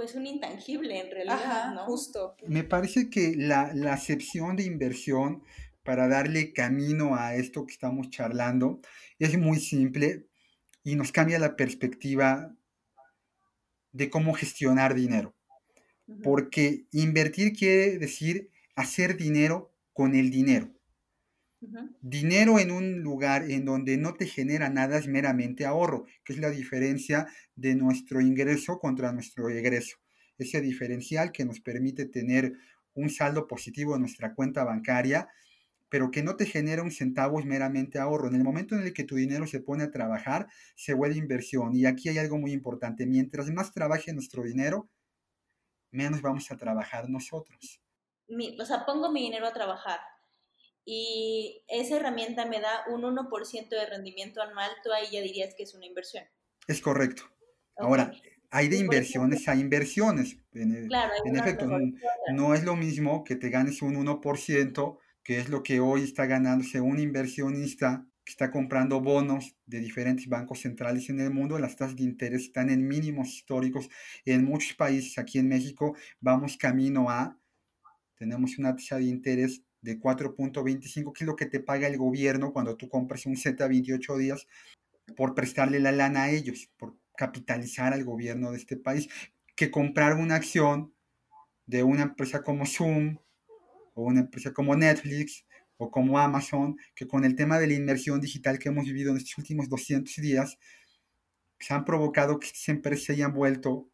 pues 0.01 0.15
un 0.15 0.27
intangible 0.27 0.99
en 0.99 1.11
realidad, 1.11 1.35
Ajá, 1.35 1.75
¿no? 1.75 1.85
justo. 1.85 2.35
Me 2.47 2.65
parece 2.65 3.11
que 3.11 3.35
la, 3.37 3.75
la 3.75 3.93
acepción 3.93 4.57
de 4.57 4.63
inversión 4.63 5.43
para 5.83 6.09
darle 6.09 6.55
camino 6.55 7.17
a 7.17 7.35
esto 7.35 7.67
que 7.67 7.75
estamos 7.75 8.09
charlando 8.09 8.81
es 9.19 9.37
muy 9.37 9.61
simple 9.61 10.25
y 10.83 10.97
nos 10.97 11.13
cambia 11.13 11.39
la 11.39 11.55
perspectiva 11.55 12.57
de 13.93 14.09
cómo 14.09 14.33
gestionar 14.33 14.95
dinero. 14.95 15.35
Porque 16.23 16.87
invertir 16.93 17.53
quiere 17.53 17.99
decir 17.99 18.49
hacer 18.77 19.19
dinero 19.19 19.71
con 19.93 20.15
el 20.15 20.31
dinero. 20.31 20.73
Dinero 22.03 22.59
en 22.59 22.71
un 22.71 23.01
lugar 23.03 23.51
en 23.51 23.65
donde 23.65 23.97
no 23.99 24.15
te 24.15 24.27
genera 24.27 24.69
nada 24.71 24.99
es 24.99 25.07
meramente 25.07 25.65
ahorro, 25.67 26.05
que 26.25 26.33
es 26.35 26.39
la 26.39 26.51
diferencia 26.51 27.27
de 27.57 27.75
nuestro 27.75 28.21
ingreso 28.21 28.79
contra 28.79 29.13
nuestro 29.13 29.49
egreso. 29.51 29.97
Ese 30.39 30.61
diferencial 30.63 31.33
que 31.33 31.45
nos 31.45 31.61
permite 31.61 32.07
tener 32.07 32.53
un 32.95 33.09
saldo 33.11 33.47
positivo 33.47 33.95
en 33.95 34.01
nuestra 34.03 34.35
cuenta 34.35 34.65
bancaria, 34.65 35.29
pero 35.91 36.11
que 36.11 36.23
no 36.23 36.37
te 36.37 36.47
genera 36.47 36.83
un 36.83 36.93
centavo 36.93 37.41
es 37.41 37.47
meramente 37.47 37.99
ahorro. 37.99 38.29
En 38.29 38.37
el 38.37 38.45
momento 38.45 38.77
en 38.77 38.83
el 38.83 38.95
que 38.95 39.05
tu 39.05 39.17
dinero 39.17 39.47
se 39.47 39.61
pone 39.61 39.85
a 39.85 39.91
trabajar, 39.93 40.49
se 40.77 40.95
vuelve 40.95 41.19
inversión. 41.19 41.75
Y 41.77 41.87
aquí 41.87 42.09
hay 42.11 42.19
algo 42.19 42.39
muy 42.39 42.53
importante. 42.53 43.07
Mientras 43.07 43.51
más 43.51 43.73
trabaje 43.73 44.13
nuestro 44.15 44.45
dinero, 44.45 44.91
menos 45.93 46.21
vamos 46.21 46.51
a 46.51 46.57
trabajar 46.57 47.09
nosotros. 47.09 47.81
mi- 48.29 48.59
o 48.61 48.65
sea, 48.65 48.87
pongo 48.87 49.11
mi 49.11 49.23
dinero 49.23 49.47
a 49.47 49.53
trabajar 49.53 50.01
y 50.85 51.63
esa 51.69 51.97
herramienta 51.97 52.47
me 52.47 52.61
da 52.61 52.85
un 52.89 53.03
1% 53.03 53.77
de 53.77 53.87
rendimiento 53.87 54.43
anual, 54.43 54.71
tú 54.83 54.93
ahí 54.93 55.07
ya 55.13 55.21
dirías 55.21 55.55
que 55.55 55.65
es 55.65 55.75
una 55.75 55.87
inversión. 55.87 56.25
Es 56.67 56.81
correcto. 56.81 57.25
Ahora, 57.77 58.13
hay 58.51 58.69
de 58.69 58.79
inversiones 58.79 59.49
a 59.49 59.55
inversiones. 59.55 60.39
En, 60.53 60.75
e- 60.75 60.89
Claro, 60.89 61.13
en 61.25 61.37
efecto, 61.37 61.67
no 62.33 62.55
es 62.55 62.65
lo 62.65 62.77
mismo 62.77 63.25
que 63.25 63.37
te 63.37 63.49
ganes 63.49 63.83
un 63.83 63.97
1%, 63.97 64.99
que 65.23 65.39
es 65.39 65.49
lo 65.49 65.63
que 65.63 65.81
hoy 65.81 66.03
está 66.03 66.27
ganándose 66.27 66.81
un 66.81 66.99
inversionista 66.99 68.07
que 68.25 68.33
está 68.33 68.51
comprando 68.51 69.01
bonos 69.01 69.57
de 69.67 69.81
diferentes 69.81 70.29
bancos 70.29 70.61
centrales 70.61 71.09
en 71.09 71.21
el 71.21 71.31
mundo. 71.31 71.59
Las 71.59 71.77
tasas 71.77 71.97
de 71.97 72.03
interés 72.03 72.43
están 72.43 72.71
en 72.71 72.87
mínimos 72.87 73.29
históricos. 73.29 73.89
En 74.25 74.45
muchos 74.45 74.75
países, 74.75 75.19
aquí 75.19 75.39
en 75.39 75.49
México, 75.49 75.97
vamos 76.21 76.57
camino 76.57 77.09
a, 77.09 77.39
tenemos 78.17 78.59
una 78.59 78.77
tasa 78.77 78.97
de 78.97 79.05
interés 79.05 79.63
de 79.83 79.99
4.25, 79.99 81.13
que 81.13 81.25
es 81.25 81.27
lo 81.27 81.37
que 81.37 81.47
te 81.47 81.61
paga 81.61 81.87
el 81.87 81.97
gobierno 81.97 82.53
cuando 82.53 82.77
tú 82.77 82.89
compras 82.89 83.27
un 83.27 83.37
Z 83.37 83.65
a 83.65 83.69
28 83.69 84.17
días 84.19 84.47
por 85.17 85.35
prestarle 85.35 85.81
la 85.81 85.93
lana 85.93 86.25
a 86.25 86.31
ellos, 86.31 86.71
por 86.77 86.97
capitalizar 87.17 87.93
al 87.93 88.05
gobierno 88.05 88.53
de 88.53 88.59
este 88.59 88.77
país, 88.77 89.09
que 89.57 89.71
comprar 89.71 90.15
una 90.15 90.37
acción 90.37 90.95
de 91.67 91.83
una 91.83 92.03
empresa 92.03 92.43
como 92.43 92.67
Zoom 92.67 93.19
o 93.95 94.05
una 94.05 94.21
empresa 94.21 94.53
como 94.53 94.75
Netflix 94.77 95.45
o 95.77 95.91
como 95.91 96.19
Amazon, 96.19 96.77
que 96.95 97.07
con 97.07 97.25
el 97.25 97.35
tema 97.35 97.59
de 97.59 97.67
la 97.67 97.75
inmersión 97.75 98.21
digital 98.21 98.59
que 98.59 98.69
hemos 98.69 98.85
vivido 98.85 99.11
en 99.11 99.19
estos 99.19 99.39
últimos 99.39 99.69
200 99.69 100.15
días, 100.17 100.59
se 101.59 101.75
han 101.75 101.85
provocado 101.85 102.39
que 102.39 102.47
estas 102.47 102.69
empresas 102.69 103.05
se 103.05 103.13
hayan 103.13 103.33
vuelto 103.33 103.89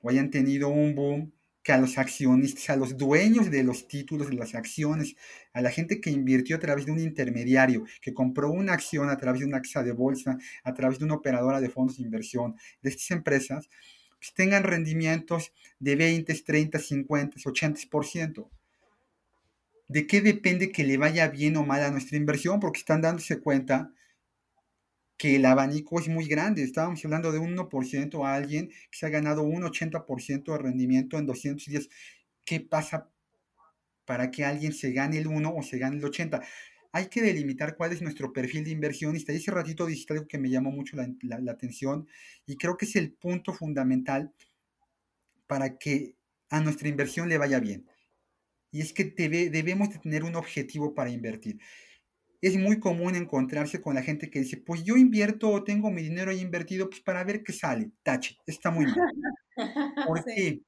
o 0.00 0.10
hayan 0.10 0.30
tenido 0.30 0.68
un 0.68 0.94
boom 0.94 1.32
que 1.68 1.72
a 1.74 1.76
los 1.76 1.98
accionistas, 1.98 2.70
a 2.70 2.76
los 2.76 2.96
dueños 2.96 3.50
de 3.50 3.62
los 3.62 3.88
títulos 3.88 4.30
de 4.30 4.36
las 4.36 4.54
acciones, 4.54 5.16
a 5.52 5.60
la 5.60 5.70
gente 5.70 6.00
que 6.00 6.08
invirtió 6.08 6.56
a 6.56 6.58
través 6.58 6.86
de 6.86 6.92
un 6.92 6.98
intermediario, 6.98 7.84
que 8.00 8.14
compró 8.14 8.50
una 8.50 8.72
acción 8.72 9.10
a 9.10 9.18
través 9.18 9.40
de 9.40 9.46
una 9.48 9.60
casa 9.60 9.82
de 9.82 9.92
bolsa, 9.92 10.38
a 10.64 10.72
través 10.72 10.98
de 10.98 11.04
una 11.04 11.16
operadora 11.16 11.60
de 11.60 11.68
fondos 11.68 11.98
de 11.98 12.04
inversión, 12.04 12.56
de 12.80 12.88
estas 12.88 13.10
empresas, 13.10 13.68
pues 14.18 14.32
tengan 14.32 14.62
rendimientos 14.62 15.52
de 15.78 15.94
20, 15.94 16.34
30, 16.42 16.78
50, 16.78 17.36
80%. 17.36 18.48
¿De 19.88 20.06
qué 20.06 20.22
depende 20.22 20.72
que 20.72 20.84
le 20.84 20.96
vaya 20.96 21.28
bien 21.28 21.58
o 21.58 21.66
mal 21.66 21.82
a 21.82 21.90
nuestra 21.90 22.16
inversión? 22.16 22.60
Porque 22.60 22.78
están 22.78 23.02
dándose 23.02 23.40
cuenta 23.40 23.92
que 25.18 25.34
el 25.34 25.44
abanico 25.44 26.00
es 26.00 26.08
muy 26.08 26.26
grande. 26.26 26.62
Estábamos 26.62 27.04
hablando 27.04 27.32
de 27.32 27.40
un 27.40 27.56
1% 27.56 28.24
a 28.24 28.34
alguien 28.34 28.68
que 28.68 28.98
se 28.98 29.06
ha 29.06 29.10
ganado 29.10 29.42
un 29.42 29.64
80% 29.64 30.52
de 30.52 30.58
rendimiento 30.58 31.18
en 31.18 31.26
200 31.26 31.66
días. 31.66 31.88
¿Qué 32.44 32.60
pasa 32.60 33.10
para 34.04 34.30
que 34.30 34.44
alguien 34.44 34.72
se 34.72 34.92
gane 34.92 35.18
el 35.18 35.26
1 35.26 35.54
o 35.54 35.62
se 35.62 35.78
gane 35.78 35.96
el 35.96 36.04
80? 36.04 36.40
Hay 36.92 37.08
que 37.08 37.20
delimitar 37.20 37.76
cuál 37.76 37.92
es 37.92 38.00
nuestro 38.00 38.32
perfil 38.32 38.64
de 38.64 38.70
inversionista. 38.70 39.32
Y 39.32 39.36
ese 39.36 39.50
ratito 39.50 39.86
dijiste 39.86 40.14
algo 40.14 40.28
que 40.28 40.38
me 40.38 40.50
llamó 40.50 40.70
mucho 40.70 40.96
la, 40.96 41.08
la, 41.22 41.52
atención 41.52 42.06
y 42.46 42.56
creo 42.56 42.76
que 42.76 42.86
es 42.86 42.94
el 42.94 43.12
punto 43.12 43.52
fundamental 43.52 44.32
para 45.48 45.78
que 45.78 46.14
a 46.48 46.60
nuestra 46.60 46.88
inversión 46.88 47.28
le 47.28 47.38
vaya 47.38 47.58
bien. 47.58 47.86
Y 48.70 48.82
es 48.82 48.92
que 48.92 49.04
debe, 49.04 49.50
debemos 49.50 49.90
de 49.90 49.98
tener 49.98 50.22
un 50.22 50.36
objetivo 50.36 50.94
para 50.94 51.10
invertir 51.10 51.58
es 52.40 52.56
muy 52.58 52.80
común 52.80 53.14
encontrarse 53.16 53.80
con 53.82 53.94
la 53.96 54.02
gente 54.02 54.30
que 54.30 54.40
dice, 54.40 54.58
pues 54.58 54.84
yo 54.84 54.96
invierto 54.96 55.50
o 55.50 55.64
tengo 55.64 55.90
mi 55.90 56.02
dinero 56.02 56.30
ahí 56.30 56.40
invertido 56.40 56.88
pues 56.90 57.00
para 57.02 57.24
ver 57.24 57.42
qué 57.44 57.52
sale. 57.52 57.92
Tache, 58.02 58.38
está 58.46 58.70
muy 58.70 58.86
mal. 58.86 59.04
¿Por 60.02 60.24
Sí. 60.24 60.30
qué? 60.34 60.62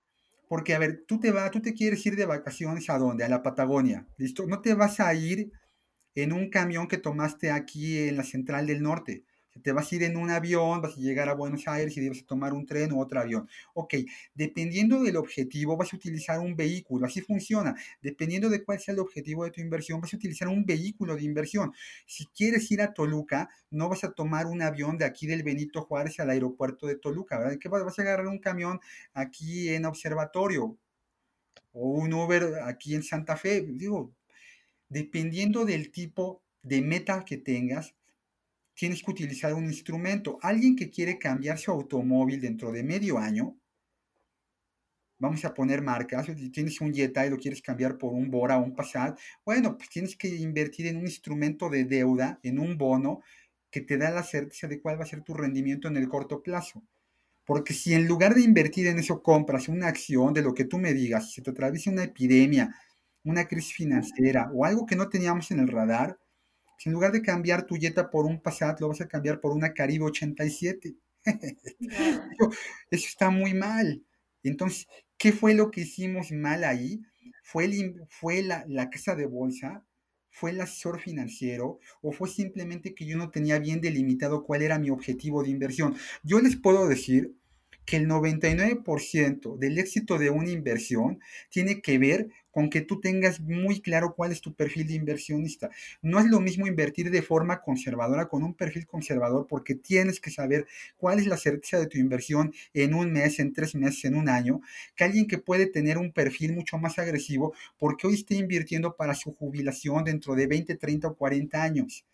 Porque, 0.48 0.74
a 0.74 0.78
ver, 0.80 1.04
tú 1.08 1.20
te 1.20 1.32
vas, 1.32 1.50
tú 1.50 1.62
te 1.62 1.74
quieres 1.74 2.04
ir 2.06 2.16
de 2.16 2.26
vacaciones 2.26 2.90
a 2.90 2.98
dónde? 2.98 3.24
A 3.24 3.28
la 3.28 3.42
Patagonia, 3.42 4.08
¿listo? 4.18 4.46
No 4.46 4.60
te 4.62 4.74
vas 4.74 5.00
a 5.00 5.14
ir 5.14 5.50
en 6.16 6.32
un 6.32 6.50
camión 6.50 6.88
que 6.88 6.98
tomaste 6.98 7.50
aquí 7.52 7.98
en 7.98 8.16
la 8.18 8.24
central 8.24 8.66
del 8.66 8.82
norte. 8.82 9.24
Te 9.62 9.72
vas 9.72 9.90
a 9.90 9.94
ir 9.94 10.02
en 10.04 10.16
un 10.16 10.30
avión, 10.30 10.80
vas 10.80 10.96
a 10.96 11.00
llegar 11.00 11.28
a 11.28 11.34
Buenos 11.34 11.66
Aires 11.68 11.96
y 11.96 12.00
debes 12.00 12.24
tomar 12.26 12.52
un 12.52 12.66
tren 12.66 12.92
u 12.92 13.00
otro 13.00 13.20
avión. 13.20 13.48
Ok, 13.74 13.94
dependiendo 14.34 15.02
del 15.02 15.16
objetivo, 15.16 15.76
vas 15.76 15.92
a 15.92 15.96
utilizar 15.96 16.38
un 16.40 16.56
vehículo. 16.56 17.06
Así 17.06 17.20
funciona. 17.20 17.74
Dependiendo 18.00 18.48
de 18.48 18.64
cuál 18.64 18.80
sea 18.80 18.94
el 18.94 19.00
objetivo 19.00 19.44
de 19.44 19.50
tu 19.50 19.60
inversión, 19.60 20.00
vas 20.00 20.12
a 20.14 20.16
utilizar 20.16 20.48
un 20.48 20.64
vehículo 20.64 21.16
de 21.16 21.24
inversión. 21.24 21.72
Si 22.06 22.26
quieres 22.26 22.70
ir 22.70 22.82
a 22.82 22.94
Toluca, 22.94 23.50
no 23.70 23.88
vas 23.88 24.04
a 24.04 24.12
tomar 24.12 24.46
un 24.46 24.62
avión 24.62 24.98
de 24.98 25.04
aquí 25.04 25.26
del 25.26 25.42
Benito 25.42 25.82
Juárez 25.82 26.20
al 26.20 26.30
aeropuerto 26.30 26.86
de 26.86 26.96
Toluca, 26.96 27.38
¿verdad? 27.38 27.58
¿Qué 27.60 27.68
vas? 27.68 27.84
vas 27.84 27.98
a 27.98 28.02
agarrar 28.02 28.26
un 28.26 28.38
camión 28.38 28.80
aquí 29.14 29.68
en 29.70 29.84
Observatorio 29.84 30.78
o 31.72 31.88
un 31.88 32.12
Uber 32.12 32.60
aquí 32.64 32.94
en 32.94 33.02
Santa 33.02 33.36
Fe. 33.36 33.62
Digo, 33.62 34.12
dependiendo 34.88 35.64
del 35.64 35.90
tipo 35.90 36.42
de 36.62 36.82
meta 36.82 37.24
que 37.24 37.36
tengas, 37.36 37.94
tienes 38.80 39.02
que 39.02 39.10
utilizar 39.10 39.52
un 39.52 39.66
instrumento. 39.66 40.38
Alguien 40.40 40.74
que 40.74 40.88
quiere 40.88 41.18
cambiar 41.18 41.58
su 41.58 41.70
automóvil 41.70 42.40
dentro 42.40 42.72
de 42.72 42.82
medio 42.82 43.18
año, 43.18 43.54
vamos 45.18 45.44
a 45.44 45.52
poner 45.52 45.82
marcas, 45.82 46.28
si 46.34 46.48
tienes 46.48 46.80
un 46.80 46.94
Jetta 46.94 47.26
y 47.26 47.28
lo 47.28 47.36
quieres 47.36 47.60
cambiar 47.60 47.98
por 47.98 48.14
un 48.14 48.30
Bora 48.30 48.56
o 48.56 48.64
un 48.64 48.74
Passat, 48.74 49.18
bueno, 49.44 49.76
pues 49.76 49.90
tienes 49.90 50.16
que 50.16 50.28
invertir 50.28 50.86
en 50.86 50.96
un 50.96 51.02
instrumento 51.02 51.68
de 51.68 51.84
deuda, 51.84 52.40
en 52.42 52.58
un 52.58 52.78
bono 52.78 53.20
que 53.70 53.82
te 53.82 53.98
da 53.98 54.10
la 54.10 54.22
certeza 54.22 54.66
de 54.66 54.80
cuál 54.80 54.98
va 54.98 55.04
a 55.04 55.08
ser 55.08 55.20
tu 55.20 55.34
rendimiento 55.34 55.86
en 55.88 55.98
el 55.98 56.08
corto 56.08 56.42
plazo. 56.42 56.82
Porque 57.44 57.74
si 57.74 57.92
en 57.92 58.08
lugar 58.08 58.34
de 58.34 58.40
invertir 58.40 58.86
en 58.86 58.98
eso 58.98 59.22
compras 59.22 59.68
una 59.68 59.88
acción 59.88 60.32
de 60.32 60.40
lo 60.40 60.54
que 60.54 60.64
tú 60.64 60.78
me 60.78 60.94
digas, 60.94 61.28
si 61.28 61.34
se 61.34 61.42
te 61.42 61.50
atraviesa 61.50 61.90
una 61.90 62.04
epidemia, 62.04 62.74
una 63.24 63.46
crisis 63.46 63.74
financiera 63.74 64.50
o 64.54 64.64
algo 64.64 64.86
que 64.86 64.96
no 64.96 65.10
teníamos 65.10 65.50
en 65.50 65.60
el 65.60 65.68
radar, 65.68 66.18
si 66.80 66.88
en 66.88 66.94
lugar 66.94 67.12
de 67.12 67.20
cambiar 67.20 67.66
tu 67.66 67.76
Jetta 67.76 68.08
por 68.08 68.24
un 68.24 68.40
Passat, 68.40 68.80
lo 68.80 68.88
vas 68.88 69.02
a 69.02 69.06
cambiar 69.06 69.38
por 69.38 69.52
una 69.52 69.74
Caribe 69.74 70.06
87. 70.06 70.96
Claro. 71.22 71.46
Eso 72.90 73.06
está 73.06 73.28
muy 73.28 73.52
mal. 73.52 74.02
Entonces, 74.42 74.88
¿qué 75.18 75.30
fue 75.30 75.52
lo 75.52 75.70
que 75.70 75.82
hicimos 75.82 76.32
mal 76.32 76.64
ahí? 76.64 77.02
¿Fue, 77.42 77.66
el 77.66 78.02
fue 78.08 78.42
la, 78.42 78.64
la 78.66 78.88
casa 78.88 79.14
de 79.14 79.26
bolsa? 79.26 79.84
¿Fue 80.30 80.52
el 80.52 80.60
asesor 80.62 81.00
financiero? 81.00 81.80
¿O 82.00 82.12
fue 82.12 82.30
simplemente 82.30 82.94
que 82.94 83.04
yo 83.04 83.18
no 83.18 83.30
tenía 83.30 83.58
bien 83.58 83.82
delimitado 83.82 84.42
cuál 84.42 84.62
era 84.62 84.78
mi 84.78 84.88
objetivo 84.88 85.42
de 85.42 85.50
inversión? 85.50 85.94
Yo 86.22 86.40
les 86.40 86.56
puedo 86.56 86.88
decir 86.88 87.34
que 87.84 87.96
el 87.96 88.08
99% 88.08 89.58
del 89.58 89.78
éxito 89.78 90.16
de 90.16 90.30
una 90.30 90.48
inversión 90.48 91.20
tiene 91.50 91.82
que 91.82 91.98
ver 91.98 92.30
con 92.50 92.70
que 92.70 92.80
tú 92.80 93.00
tengas 93.00 93.40
muy 93.40 93.80
claro 93.80 94.14
cuál 94.14 94.32
es 94.32 94.40
tu 94.40 94.54
perfil 94.54 94.86
de 94.86 94.94
inversionista. 94.94 95.70
No 96.02 96.18
es 96.18 96.26
lo 96.26 96.40
mismo 96.40 96.66
invertir 96.66 97.10
de 97.10 97.22
forma 97.22 97.60
conservadora 97.60 98.28
con 98.28 98.42
un 98.42 98.54
perfil 98.54 98.86
conservador 98.86 99.46
porque 99.48 99.74
tienes 99.74 100.20
que 100.20 100.30
saber 100.30 100.66
cuál 100.96 101.18
es 101.18 101.26
la 101.26 101.36
certeza 101.36 101.78
de 101.78 101.86
tu 101.86 101.98
inversión 101.98 102.52
en 102.74 102.94
un 102.94 103.12
mes, 103.12 103.38
en 103.38 103.52
tres 103.52 103.74
meses, 103.74 104.04
en 104.04 104.16
un 104.16 104.28
año, 104.28 104.60
que 104.96 105.04
alguien 105.04 105.26
que 105.26 105.38
puede 105.38 105.66
tener 105.66 105.98
un 105.98 106.12
perfil 106.12 106.52
mucho 106.52 106.78
más 106.78 106.98
agresivo 106.98 107.54
porque 107.78 108.06
hoy 108.06 108.14
está 108.14 108.34
invirtiendo 108.34 108.96
para 108.96 109.14
su 109.14 109.34
jubilación 109.34 110.04
dentro 110.04 110.34
de 110.34 110.46
20, 110.46 110.76
30 110.76 111.08
o 111.08 111.14
40 111.14 111.62
años. 111.62 112.04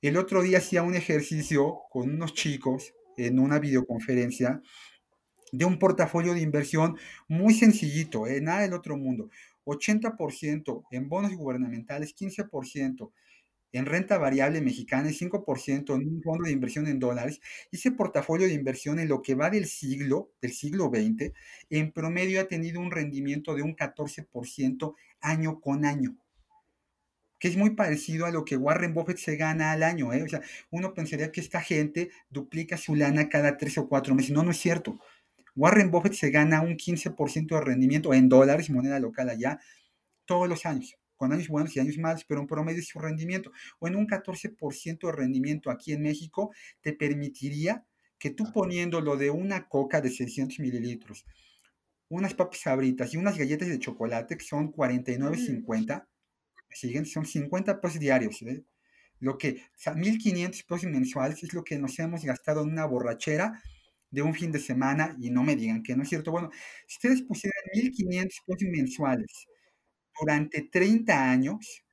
El 0.00 0.16
otro 0.16 0.42
día 0.42 0.58
hacía 0.58 0.82
un 0.82 0.94
ejercicio 0.94 1.80
con 1.90 2.10
unos 2.10 2.32
chicos 2.32 2.94
en 3.16 3.40
una 3.40 3.58
videoconferencia 3.58 4.62
de 5.52 5.64
un 5.64 5.78
portafolio 5.78 6.34
de 6.34 6.40
inversión 6.40 6.96
muy 7.28 7.54
sencillito, 7.54 8.26
¿eh? 8.26 8.40
nada 8.40 8.62
del 8.62 8.74
otro 8.74 8.96
mundo. 8.96 9.30
80% 9.64 10.84
en 10.90 11.08
bonos 11.08 11.34
gubernamentales, 11.34 12.14
15% 12.14 13.10
en 13.72 13.86
renta 13.86 14.16
variable 14.16 14.62
mexicana 14.62 15.10
y 15.10 15.14
5% 15.14 15.94
en 15.94 16.08
un 16.08 16.22
fondo 16.22 16.44
de 16.44 16.52
inversión 16.52 16.86
en 16.86 16.98
dólares. 16.98 17.40
Ese 17.70 17.92
portafolio 17.92 18.46
de 18.46 18.54
inversión 18.54 18.98
en 18.98 19.08
lo 19.08 19.20
que 19.20 19.34
va 19.34 19.50
del 19.50 19.66
siglo, 19.66 20.30
del 20.40 20.52
siglo 20.52 20.86
XX, 20.86 21.32
en 21.68 21.92
promedio 21.92 22.40
ha 22.40 22.48
tenido 22.48 22.80
un 22.80 22.90
rendimiento 22.90 23.54
de 23.54 23.62
un 23.62 23.76
14% 23.76 24.94
año 25.20 25.60
con 25.60 25.84
año 25.84 26.16
que 27.38 27.48
es 27.48 27.56
muy 27.56 27.70
parecido 27.70 28.26
a 28.26 28.30
lo 28.30 28.44
que 28.44 28.56
Warren 28.56 28.94
Buffett 28.94 29.18
se 29.18 29.36
gana 29.36 29.72
al 29.72 29.82
año. 29.82 30.12
¿eh? 30.12 30.22
O 30.22 30.28
sea, 30.28 30.40
uno 30.70 30.94
pensaría 30.94 31.30
que 31.30 31.40
esta 31.40 31.60
gente 31.60 32.10
duplica 32.30 32.76
su 32.76 32.94
lana 32.94 33.28
cada 33.28 33.56
tres 33.56 33.78
o 33.78 33.88
cuatro 33.88 34.14
meses. 34.14 34.32
No, 34.32 34.42
no 34.42 34.50
es 34.50 34.58
cierto. 34.58 34.98
Warren 35.58 35.90
Buffett 35.90 36.12
se 36.12 36.30
gana 36.30 36.60
un 36.60 36.76
15% 36.76 37.48
de 37.48 37.60
rendimiento 37.60 38.14
en 38.14 38.28
dólares, 38.28 38.70
moneda 38.70 39.00
local 39.00 39.28
allá, 39.28 39.58
todos 40.24 40.48
los 40.48 40.64
años, 40.64 40.94
con 41.16 41.32
años 41.32 41.48
buenos 41.48 41.74
y 41.74 41.80
años 41.80 41.98
malos, 41.98 42.24
pero 42.24 42.40
en 42.40 42.46
promedio 42.46 42.80
su 42.80 43.00
rendimiento. 43.00 43.50
O 43.80 43.88
en 43.88 43.96
un 43.96 44.06
14% 44.06 45.06
de 45.06 45.12
rendimiento 45.12 45.72
aquí 45.72 45.92
en 45.92 46.02
México 46.02 46.52
te 46.80 46.92
permitiría 46.92 47.84
que 48.20 48.30
tú 48.30 48.52
poniéndolo 48.52 49.16
de 49.16 49.30
una 49.30 49.68
coca 49.68 50.00
de 50.00 50.10
600 50.10 50.60
mililitros, 50.60 51.26
unas 52.08 52.34
papas 52.34 52.60
sabritas 52.60 53.12
y 53.12 53.16
unas 53.16 53.36
galletas 53.36 53.68
de 53.68 53.80
chocolate 53.80 54.36
que 54.36 54.44
son 54.44 54.72
49.50, 54.72 56.06
siguen, 56.70 57.04
son 57.04 57.26
50 57.26 57.80
pesos 57.80 57.98
diarios. 57.98 58.42
¿eh? 58.42 58.62
Lo 59.18 59.36
que, 59.36 59.62
o 59.74 59.78
sea, 59.78 59.94
1.500 59.94 60.66
pesos 60.66 60.84
mensuales 60.84 61.42
es 61.42 61.52
lo 61.52 61.64
que 61.64 61.80
nos 61.80 61.98
hemos 61.98 62.24
gastado 62.24 62.62
en 62.62 62.70
una 62.70 62.86
borrachera 62.86 63.60
de 64.10 64.22
un 64.22 64.34
fin 64.34 64.52
de 64.52 64.58
semana 64.60 65.16
y 65.20 65.30
no 65.30 65.42
me 65.42 65.56
digan 65.56 65.82
que 65.82 65.96
no 65.96 66.02
es 66.02 66.08
cierto. 66.08 66.30
Bueno, 66.32 66.50
si 66.86 66.96
ustedes 66.96 67.22
pusieran 67.22 67.62
1.500 67.74 68.42
pesos 68.46 68.68
mensuales 68.70 69.46
durante 70.20 70.62
30 70.62 71.30
años, 71.30 71.84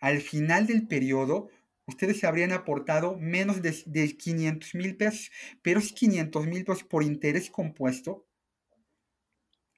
al 0.00 0.22
final 0.22 0.66
del 0.66 0.88
periodo, 0.88 1.50
ustedes 1.86 2.24
habrían 2.24 2.52
aportado 2.52 3.18
menos 3.18 3.60
de, 3.60 3.76
de 3.84 4.16
500 4.16 4.74
mil 4.74 4.96
pesos, 4.96 5.30
pero 5.60 5.80
es 5.80 5.92
500 5.92 6.46
mil 6.46 6.64
pesos 6.64 6.84
por 6.84 7.02
interés 7.02 7.50
compuesto 7.50 8.26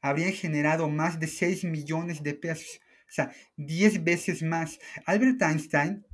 habrían 0.01 0.33
generado 0.33 0.89
más 0.89 1.19
de 1.21 1.27
6 1.27 1.65
millones 1.65 2.23
de 2.23 2.35
pesos, 2.35 2.81
o 3.09 3.13
sea, 3.13 3.33
10 3.57 4.05
veces 4.05 4.43
más. 4.43 4.79
Albert 5.07 5.41
Einstein, 5.43 6.05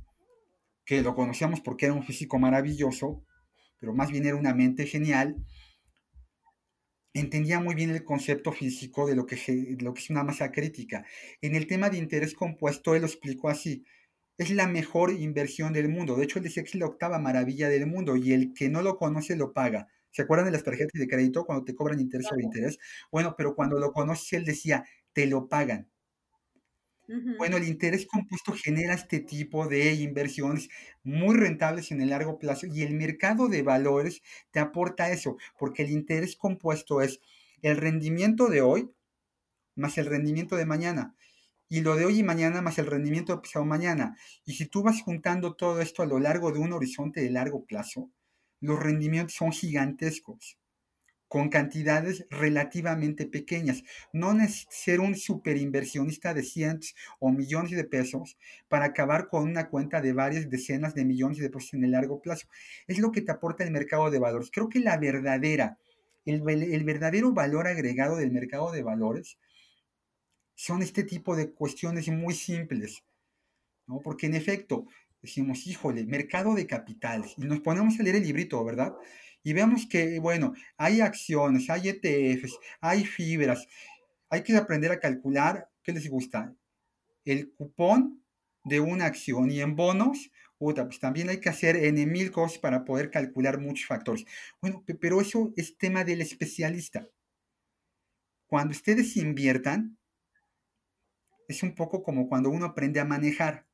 que 0.85 1.01
lo 1.01 1.15
conocíamos 1.15 1.61
porque 1.61 1.85
era 1.87 1.95
un 1.95 2.03
físico 2.03 2.39
maravilloso, 2.39 3.23
pero 3.79 3.93
más 3.93 4.11
bien 4.11 4.25
era 4.25 4.35
una 4.35 4.53
mente 4.53 4.85
genial, 4.85 5.35
entendía 7.13 7.59
muy 7.59 7.75
bien 7.75 7.91
el 7.91 8.03
concepto 8.03 8.51
físico 8.51 9.07
de 9.07 9.15
lo 9.15 9.25
que, 9.25 9.37
lo 9.79 9.93
que 9.93 10.01
es 10.01 10.09
una 10.09 10.23
masa 10.23 10.51
crítica. 10.51 11.05
En 11.41 11.55
el 11.55 11.65
tema 11.65 11.89
de 11.89 11.97
interés 11.97 12.33
compuesto, 12.35 12.93
él 12.93 13.01
lo 13.01 13.07
explicó 13.07 13.49
así. 13.49 13.85
Es 14.37 14.49
la 14.51 14.67
mejor 14.67 15.13
inversión 15.13 15.71
del 15.71 15.87
mundo. 15.87 16.15
De 16.17 16.25
hecho, 16.25 16.39
él 16.39 16.43
decía 16.43 16.63
que 16.63 16.69
es 16.69 16.75
la 16.75 16.87
octava 16.87 17.17
maravilla 17.19 17.69
del 17.69 17.87
mundo 17.87 18.17
y 18.17 18.33
el 18.33 18.53
que 18.53 18.69
no 18.69 18.81
lo 18.81 18.97
conoce 18.97 19.37
lo 19.37 19.53
paga. 19.53 19.87
¿Se 20.11 20.23
acuerdan 20.23 20.47
de 20.47 20.51
las 20.51 20.63
tarjetas 20.63 20.99
de 20.99 21.07
crédito 21.07 21.45
cuando 21.45 21.63
te 21.63 21.73
cobran 21.73 22.01
interés 22.01 22.27
sobre 22.27 22.43
interés? 22.43 22.77
Bueno, 23.11 23.35
pero 23.37 23.55
cuando 23.55 23.79
lo 23.79 23.93
conoces, 23.93 24.33
él 24.33 24.45
decía, 24.45 24.83
te 25.13 25.25
lo 25.25 25.47
pagan. 25.47 25.89
Bueno, 27.37 27.57
el 27.57 27.67
interés 27.67 28.05
compuesto 28.07 28.53
genera 28.53 28.93
este 28.93 29.19
tipo 29.19 29.67
de 29.67 29.93
inversiones 29.93 30.69
muy 31.03 31.35
rentables 31.35 31.91
en 31.91 32.01
el 32.01 32.09
largo 32.09 32.39
plazo 32.39 32.67
y 32.67 32.81
el 32.83 32.93
mercado 32.93 33.47
de 33.49 33.61
valores 33.61 34.21
te 34.51 34.59
aporta 34.59 35.11
eso, 35.11 35.37
porque 35.59 35.83
el 35.83 35.91
interés 35.91 36.35
compuesto 36.37 37.01
es 37.01 37.19
el 37.61 37.77
rendimiento 37.77 38.47
de 38.47 38.61
hoy 38.61 38.89
más 39.75 39.97
el 39.97 40.05
rendimiento 40.05 40.55
de 40.55 40.65
mañana 40.65 41.15
y 41.69 41.81
lo 41.81 41.95
de 41.95 42.05
hoy 42.05 42.19
y 42.19 42.23
mañana 42.23 42.61
más 42.61 42.77
el 42.77 42.85
rendimiento 42.87 43.33
de 43.35 43.41
pasado 43.41 43.65
mañana. 43.65 44.17
Y 44.45 44.53
si 44.53 44.67
tú 44.67 44.83
vas 44.83 45.01
juntando 45.01 45.55
todo 45.55 45.81
esto 45.81 46.03
a 46.03 46.05
lo 46.05 46.19
largo 46.19 46.51
de 46.51 46.59
un 46.59 46.73
horizonte 46.73 47.21
de 47.21 47.31
largo 47.31 47.65
plazo, 47.65 48.11
los 48.61 48.79
rendimientos 48.79 49.35
son 49.35 49.51
gigantescos, 49.51 50.57
con 51.35 51.49
cantidades 51.49 52.25
relativamente 52.29 53.25
pequeñas. 53.25 53.83
No 54.13 54.33
necesitas 54.33 54.73
ser 54.73 55.01
un 55.01 55.17
superinversionista 55.17 56.33
de 56.33 56.43
cientos 56.43 56.95
o 57.19 57.29
millones 57.29 57.71
de 57.71 57.83
pesos 57.83 58.37
para 58.69 58.85
acabar 58.85 59.27
con 59.27 59.43
una 59.43 59.67
cuenta 59.67 59.99
de 59.99 60.13
varias 60.13 60.49
decenas 60.49 60.95
de 60.95 61.03
millones 61.03 61.39
de 61.39 61.49
pesos 61.49 61.73
en 61.73 61.83
el 61.83 61.91
largo 61.91 62.21
plazo. 62.21 62.47
Es 62.87 62.99
lo 62.99 63.11
que 63.11 63.19
te 63.19 63.33
aporta 63.33 63.65
el 63.65 63.71
mercado 63.71 64.09
de 64.09 64.17
valores. 64.17 64.49
Creo 64.49 64.69
que 64.69 64.79
la 64.79 64.95
verdadera, 64.97 65.77
el, 66.23 66.47
el 66.47 66.83
verdadero 66.85 67.33
valor 67.33 67.67
agregado 67.67 68.15
del 68.15 68.31
mercado 68.31 68.71
de 68.71 68.83
valores 68.83 69.37
son 70.53 70.81
este 70.83 71.03
tipo 71.03 71.35
de 71.35 71.51
cuestiones 71.51 72.07
muy 72.07 72.33
simples, 72.33 73.03
¿no? 73.87 73.99
Porque 73.99 74.27
en 74.27 74.35
efecto, 74.35 74.85
decimos, 75.21 75.67
híjole, 75.67 76.05
mercado 76.05 76.55
de 76.55 76.65
capitales, 76.65 77.33
y 77.37 77.41
nos 77.41 77.59
ponemos 77.59 77.99
a 77.99 78.03
leer 78.03 78.15
el 78.15 78.23
librito, 78.23 78.63
¿verdad? 78.63 78.95
Y 79.45 79.53
vemos 79.53 79.85
que, 79.85 80.17
bueno, 80.19 80.55
hay 80.75 81.01
acciones, 81.01 81.69
hay 81.69 81.89
ETFs, 81.89 82.57
hay 82.81 83.05
fibras, 83.05 83.67
hay 84.27 84.41
que 84.41 84.57
aprender 84.57 84.91
a 84.91 84.99
calcular, 84.99 85.69
¿qué 85.83 85.93
les 85.93 86.09
gusta? 86.09 86.55
El 87.25 87.53
cupón 87.53 88.23
de 88.63 88.79
una 88.79 89.05
acción 89.05 89.51
y 89.51 89.61
en 89.61 89.75
bonos, 89.75 90.31
puta, 90.57 90.85
pues 90.85 90.99
también 90.99 91.29
hay 91.29 91.39
que 91.39 91.49
hacer 91.49 91.75
N 91.75 92.07
mil 92.07 92.31
cosas 92.31 92.57
para 92.57 92.85
poder 92.85 93.11
calcular 93.11 93.59
muchos 93.59 93.85
factores. 93.85 94.25
Bueno, 94.61 94.83
pero 94.99 95.21
eso 95.21 95.53
es 95.55 95.77
tema 95.77 96.03
del 96.03 96.21
especialista. 96.21 97.07
Cuando 98.47 98.71
ustedes 98.71 99.15
inviertan, 99.15 99.95
es 101.47 101.61
un 101.61 101.75
poco 101.75 102.01
como 102.01 102.27
cuando 102.27 102.49
uno 102.49 102.65
aprende 102.65 102.99
a 102.99 103.05
manejar. 103.05 103.67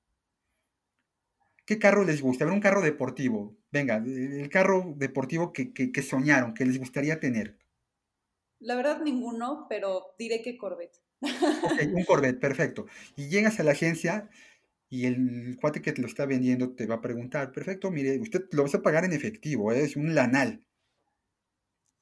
¿Qué 1.72 1.80
carro 1.80 2.04
les 2.04 2.22
gusta? 2.22 2.44
A 2.44 2.48
ver, 2.48 2.54
un 2.54 2.60
carro 2.60 2.82
deportivo. 2.82 3.56
Venga, 3.72 3.96
el 3.96 4.50
carro 4.50 4.94
deportivo 4.98 5.54
que, 5.54 6.04
soñaron, 6.04 6.54
que 6.54 6.66
les 6.66 6.78
gustaría 6.78 7.22
tener. 7.22 7.58
La 8.60 8.76
verdad, 8.76 9.00
ninguno, 9.02 9.68
pero 9.70 10.14
diré 10.20 10.42
que 10.42 10.58
Corvette. 10.58 11.00
un 11.94 12.04
Corvette, 12.04 12.42
perfecto. 12.42 12.88
Y 13.16 13.30
llegas 13.30 13.62
a 13.62 13.64
la 13.64 13.72
agencia 13.72 14.30
y 14.90 15.06
el 15.06 15.58
cuate 15.62 15.82
que 15.82 15.94
te 15.94 16.02
lo 16.02 16.10
está 16.10 16.26
vendiendo 16.26 16.76
te 16.76 16.88
va 16.88 16.96
a 16.96 17.02
preguntar, 17.02 17.54
perfecto, 17.54 17.90
mire, 17.90 18.20
usted 18.20 18.50
lo 18.52 18.64
vas 18.64 18.76
a 18.76 18.82
pagar 18.82 19.06
en 19.06 19.14
efectivo, 19.14 19.72
¿eh? 19.72 19.82
es 19.82 19.96
un 19.96 20.14
lanal. 20.14 20.66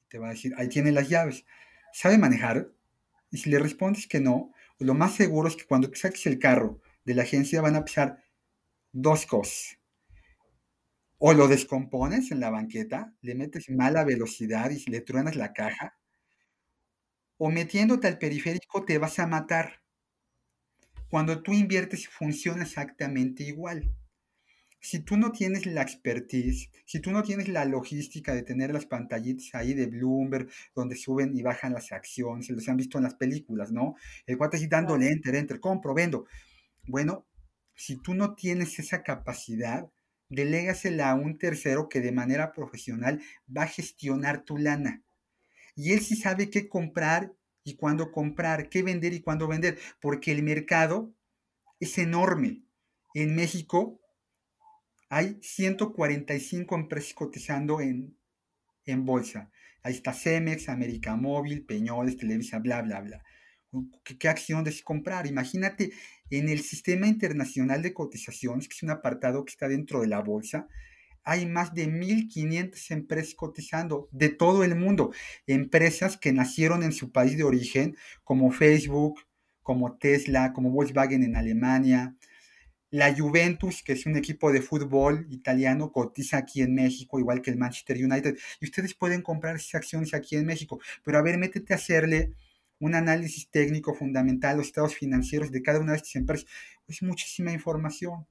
Te 0.08 0.18
va 0.18 0.26
a 0.26 0.30
decir, 0.30 0.52
ahí 0.56 0.68
tiene 0.68 0.90
las 0.90 1.08
llaves. 1.08 1.44
¿Sabe 1.92 2.18
manejar? 2.18 2.72
Y 3.30 3.38
si 3.38 3.50
le 3.50 3.60
respondes 3.60 4.08
que 4.08 4.18
no, 4.18 4.52
lo 4.80 4.94
más 4.94 5.14
seguro 5.14 5.46
es 5.46 5.54
que 5.54 5.66
cuando 5.66 5.94
saques 5.94 6.26
el 6.26 6.40
carro 6.40 6.80
de 7.04 7.14
la 7.14 7.22
agencia 7.22 7.60
van 7.62 7.76
a 7.76 7.84
pisar 7.84 8.24
dos 8.92 9.26
cosas. 9.26 9.78
O 11.18 11.32
lo 11.34 11.48
descompones 11.48 12.30
en 12.32 12.40
la 12.40 12.50
banqueta, 12.50 13.14
le 13.20 13.34
metes 13.34 13.70
mala 13.70 14.04
velocidad 14.04 14.70
y 14.70 14.90
le 14.90 15.00
truenas 15.02 15.36
la 15.36 15.52
caja, 15.52 15.96
o 17.38 17.50
metiéndote 17.50 18.06
al 18.06 18.18
periférico 18.18 18.84
te 18.84 18.98
vas 18.98 19.18
a 19.18 19.26
matar. 19.26 19.82
Cuando 21.08 21.42
tú 21.42 21.52
inviertes 21.52 22.08
funciona 22.08 22.62
exactamente 22.64 23.42
igual. 23.44 23.94
Si 24.80 25.00
tú 25.00 25.16
no 25.16 25.32
tienes 25.32 25.66
la 25.66 25.82
expertise, 25.82 26.70
si 26.86 27.00
tú 27.00 27.10
no 27.10 27.22
tienes 27.22 27.48
la 27.48 27.64
logística 27.64 28.34
de 28.34 28.42
tener 28.42 28.72
las 28.72 28.86
pantallitas 28.86 29.54
ahí 29.54 29.74
de 29.74 29.86
Bloomberg, 29.86 30.48
donde 30.74 30.96
suben 30.96 31.36
y 31.36 31.42
bajan 31.42 31.72
las 31.72 31.92
acciones, 31.92 32.46
se 32.46 32.52
los 32.52 32.68
han 32.68 32.76
visto 32.76 32.98
en 32.98 33.04
las 33.04 33.14
películas, 33.14 33.72
¿no? 33.72 33.94
El 34.26 34.38
cuate 34.38 34.56
así 34.56 34.66
dándole 34.66 35.08
enter, 35.10 35.34
enter, 35.34 35.60
compro, 35.60 35.94
vendo. 35.94 36.26
Bueno, 36.86 37.26
si 37.80 37.96
tú 37.96 38.12
no 38.12 38.34
tienes 38.34 38.78
esa 38.78 39.02
capacidad, 39.02 39.90
delégasela 40.28 41.10
a 41.10 41.14
un 41.14 41.38
tercero 41.38 41.88
que 41.88 42.02
de 42.02 42.12
manera 42.12 42.52
profesional 42.52 43.22
va 43.56 43.62
a 43.62 43.68
gestionar 43.68 44.44
tu 44.44 44.58
lana. 44.58 45.02
Y 45.74 45.92
él 45.92 46.00
sí 46.02 46.14
sabe 46.14 46.50
qué 46.50 46.68
comprar 46.68 47.32
y 47.64 47.76
cuándo 47.76 48.12
comprar, 48.12 48.68
qué 48.68 48.82
vender 48.82 49.14
y 49.14 49.22
cuándo 49.22 49.48
vender, 49.48 49.78
porque 49.98 50.30
el 50.30 50.42
mercado 50.42 51.14
es 51.80 51.96
enorme. 51.96 52.64
En 53.14 53.34
México 53.34 53.98
hay 55.08 55.38
145 55.40 56.74
empresas 56.74 57.14
cotizando 57.14 57.80
en, 57.80 58.14
en 58.84 59.06
bolsa. 59.06 59.50
Ahí 59.82 59.94
está 59.94 60.12
Cemex, 60.12 60.68
América 60.68 61.16
Móvil, 61.16 61.64
Peñoles, 61.64 62.18
Televisa, 62.18 62.58
bla, 62.58 62.82
bla, 62.82 63.00
bla. 63.00 63.22
¿Qué, 64.04 64.28
acción 64.28 64.64
debes 64.64 64.82
comprar? 64.82 65.26
Imagínate 65.26 65.92
en 66.30 66.48
el 66.48 66.60
sistema 66.62 67.06
internacional 67.06 67.82
de 67.82 67.92
cotizaciones, 67.92 68.68
que 68.68 68.74
es 68.74 68.82
un 68.82 68.90
apartado 68.90 69.44
que 69.44 69.50
está 69.50 69.68
dentro 69.68 70.00
de 70.00 70.08
la 70.08 70.20
bolsa, 70.20 70.68
hay 71.22 71.46
más 71.46 71.74
de 71.74 71.86
1.500 71.88 72.90
empresas 72.92 73.34
cotizando 73.34 74.08
de 74.10 74.30
todo 74.30 74.64
el 74.64 74.74
mundo. 74.74 75.12
Empresas 75.46 76.16
que 76.16 76.32
nacieron 76.32 76.82
en 76.82 76.92
su 76.92 77.12
país 77.12 77.36
de 77.36 77.44
origen, 77.44 77.96
como 78.24 78.50
Facebook, 78.52 79.20
como 79.62 79.96
Tesla, 79.98 80.52
como 80.52 80.70
Volkswagen 80.70 81.22
en 81.22 81.36
Alemania, 81.36 82.16
La 82.90 83.14
Juventus, 83.14 83.82
que 83.82 83.92
es 83.92 84.06
un 84.06 84.16
equipo 84.16 84.50
de 84.52 84.62
fútbol 84.62 85.26
italiano, 85.30 85.92
cotiza 85.92 86.38
aquí 86.38 86.62
en 86.62 86.74
México, 86.74 87.20
igual 87.20 87.42
que 87.42 87.50
el 87.50 87.58
Manchester 87.58 87.96
United. 87.98 88.36
Y 88.60 88.64
ustedes 88.64 88.94
pueden 88.94 89.22
comprar 89.22 89.56
esas 89.56 89.76
acciones 89.76 90.14
aquí 90.14 90.36
en 90.36 90.46
México. 90.46 90.80
Pero 91.04 91.18
a 91.18 91.22
ver, 91.22 91.38
métete 91.38 91.72
a 91.72 91.76
hacerle 91.76 92.34
un 92.80 92.94
análisis 92.94 93.48
técnico 93.50 93.94
fundamental, 93.94 94.56
los 94.56 94.66
estados 94.66 94.94
financieros 94.94 95.52
de 95.52 95.62
cada 95.62 95.78
una 95.78 95.92
de 95.92 95.98
estas 95.98 96.16
empresas. 96.16 96.46
Es 96.88 97.02
muchísima 97.02 97.52
información. 97.52 98.26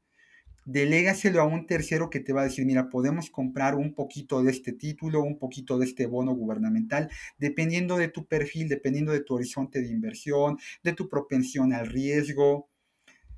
Delégaselo 0.66 1.42
a 1.42 1.46
un 1.46 1.66
tercero 1.66 2.10
que 2.10 2.20
te 2.20 2.34
va 2.34 2.42
a 2.42 2.44
decir, 2.44 2.66
mira, 2.66 2.90
podemos 2.90 3.30
comprar 3.30 3.76
un 3.76 3.94
poquito 3.94 4.44
de 4.44 4.52
este 4.52 4.74
título, 4.74 5.22
un 5.22 5.40
poquito 5.40 5.80
de 5.80 5.86
este 5.86 6.06
bono 6.06 6.34
gubernamental, 6.34 7.10
dependiendo 7.38 7.98
de 7.98 8.10
tu 8.10 8.28
perfil, 8.28 8.68
dependiendo 8.68 9.12
de 9.12 9.22
tu 9.22 9.36
horizonte 9.36 9.82
de 9.82 9.88
inversión, 9.88 10.58
de 10.84 10.94
tu 10.94 11.10
propensión 11.10 11.74
al 11.74 11.88
riesgo, 11.88 12.70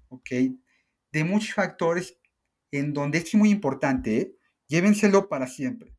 ¿ok? 0.09 0.29
De 1.11 1.23
muchos 1.23 1.53
factores 1.53 2.17
en 2.71 2.93
donde 2.93 3.19
es 3.19 3.33
muy 3.35 3.49
importante, 3.49 4.17
¿eh? 4.17 4.35
llévenselo 4.67 5.29
para 5.29 5.47
siempre. 5.47 5.93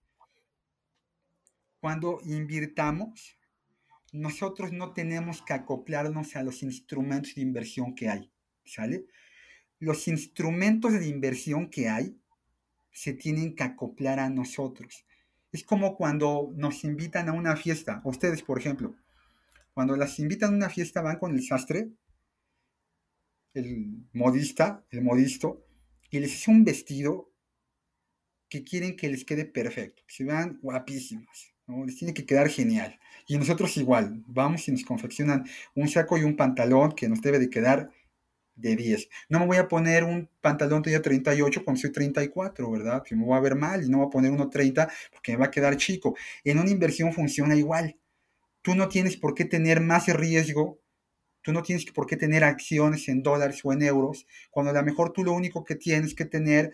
Cuando 1.80 2.20
invirtamos, 2.24 3.38
nosotros 4.12 4.72
no 4.72 4.92
tenemos 4.92 5.42
que 5.42 5.54
acoplarnos 5.54 6.36
a 6.36 6.42
los 6.42 6.62
instrumentos 6.62 7.34
de 7.34 7.42
inversión 7.42 7.94
que 7.94 8.08
hay, 8.08 8.30
¿sale? 8.64 9.06
Los 9.78 10.06
instrumentos 10.06 10.92
de 10.92 11.08
inversión 11.08 11.70
que 11.70 11.88
hay 11.88 12.16
se 12.92 13.14
tienen 13.14 13.56
que 13.56 13.64
acoplar 13.64 14.20
a 14.20 14.28
nosotros. 14.28 15.06
Es 15.50 15.64
como 15.64 15.96
cuando 15.96 16.52
nos 16.54 16.84
invitan 16.84 17.28
a 17.28 17.32
una 17.32 17.56
fiesta, 17.56 18.02
ustedes 18.04 18.42
por 18.42 18.58
ejemplo, 18.58 18.94
cuando 19.72 19.96
las 19.96 20.18
invitan 20.18 20.52
a 20.52 20.56
una 20.56 20.68
fiesta 20.68 21.00
van 21.00 21.18
con 21.18 21.34
el 21.34 21.42
sastre, 21.42 21.90
el 23.54 24.06
modista, 24.12 24.84
el 24.90 25.02
modisto, 25.02 25.66
y 26.10 26.20
les 26.20 26.34
hace 26.34 26.50
un 26.50 26.64
vestido 26.64 27.32
que 28.48 28.62
quieren 28.62 28.96
que 28.96 29.08
les 29.08 29.24
quede 29.24 29.46
perfecto, 29.46 30.02
que 30.06 30.14
se 30.14 30.24
vean 30.24 30.58
guapísimas, 30.60 31.51
¿no? 31.72 31.84
les 31.84 31.96
tiene 31.96 32.14
que 32.14 32.26
quedar 32.26 32.48
genial. 32.48 32.98
Y 33.26 33.38
nosotros 33.38 33.76
igual, 33.76 34.22
vamos 34.26 34.68
y 34.68 34.72
nos 34.72 34.84
confeccionan 34.84 35.44
un 35.74 35.88
saco 35.88 36.18
y 36.18 36.24
un 36.24 36.36
pantalón 36.36 36.92
que 36.92 37.08
nos 37.08 37.20
debe 37.22 37.38
de 37.38 37.50
quedar 37.50 37.90
de 38.54 38.76
10. 38.76 39.08
No 39.28 39.40
me 39.40 39.46
voy 39.46 39.56
a 39.56 39.68
poner 39.68 40.04
un 40.04 40.28
pantalón 40.40 40.82
de 40.82 40.98
38 40.98 41.64
cuando 41.64 41.80
soy 41.80 41.92
34, 41.92 42.70
¿verdad? 42.70 43.02
Que 43.02 43.16
me 43.16 43.24
voy 43.24 43.36
a 43.36 43.40
ver 43.40 43.54
mal 43.56 43.84
y 43.84 43.88
no 43.88 43.98
voy 43.98 44.06
a 44.06 44.10
poner 44.10 44.30
uno 44.30 44.50
30 44.50 44.90
porque 45.10 45.32
me 45.32 45.38
va 45.38 45.46
a 45.46 45.50
quedar 45.50 45.76
chico. 45.76 46.14
En 46.44 46.58
una 46.58 46.70
inversión 46.70 47.12
funciona 47.12 47.54
igual. 47.56 47.96
Tú 48.62 48.74
no 48.74 48.88
tienes 48.88 49.16
por 49.16 49.34
qué 49.34 49.44
tener 49.44 49.80
más 49.80 50.06
riesgo, 50.06 50.78
tú 51.42 51.52
no 51.52 51.62
tienes 51.62 51.84
por 51.86 52.06
qué 52.06 52.16
tener 52.16 52.44
acciones 52.44 53.08
en 53.08 53.22
dólares 53.22 53.60
o 53.64 53.72
en 53.72 53.82
euros, 53.82 54.26
cuando 54.50 54.70
a 54.70 54.74
lo 54.74 54.82
mejor 54.84 55.12
tú 55.12 55.24
lo 55.24 55.32
único 55.32 55.64
que 55.64 55.74
tienes 55.74 56.14
que 56.14 56.24
tener 56.24 56.72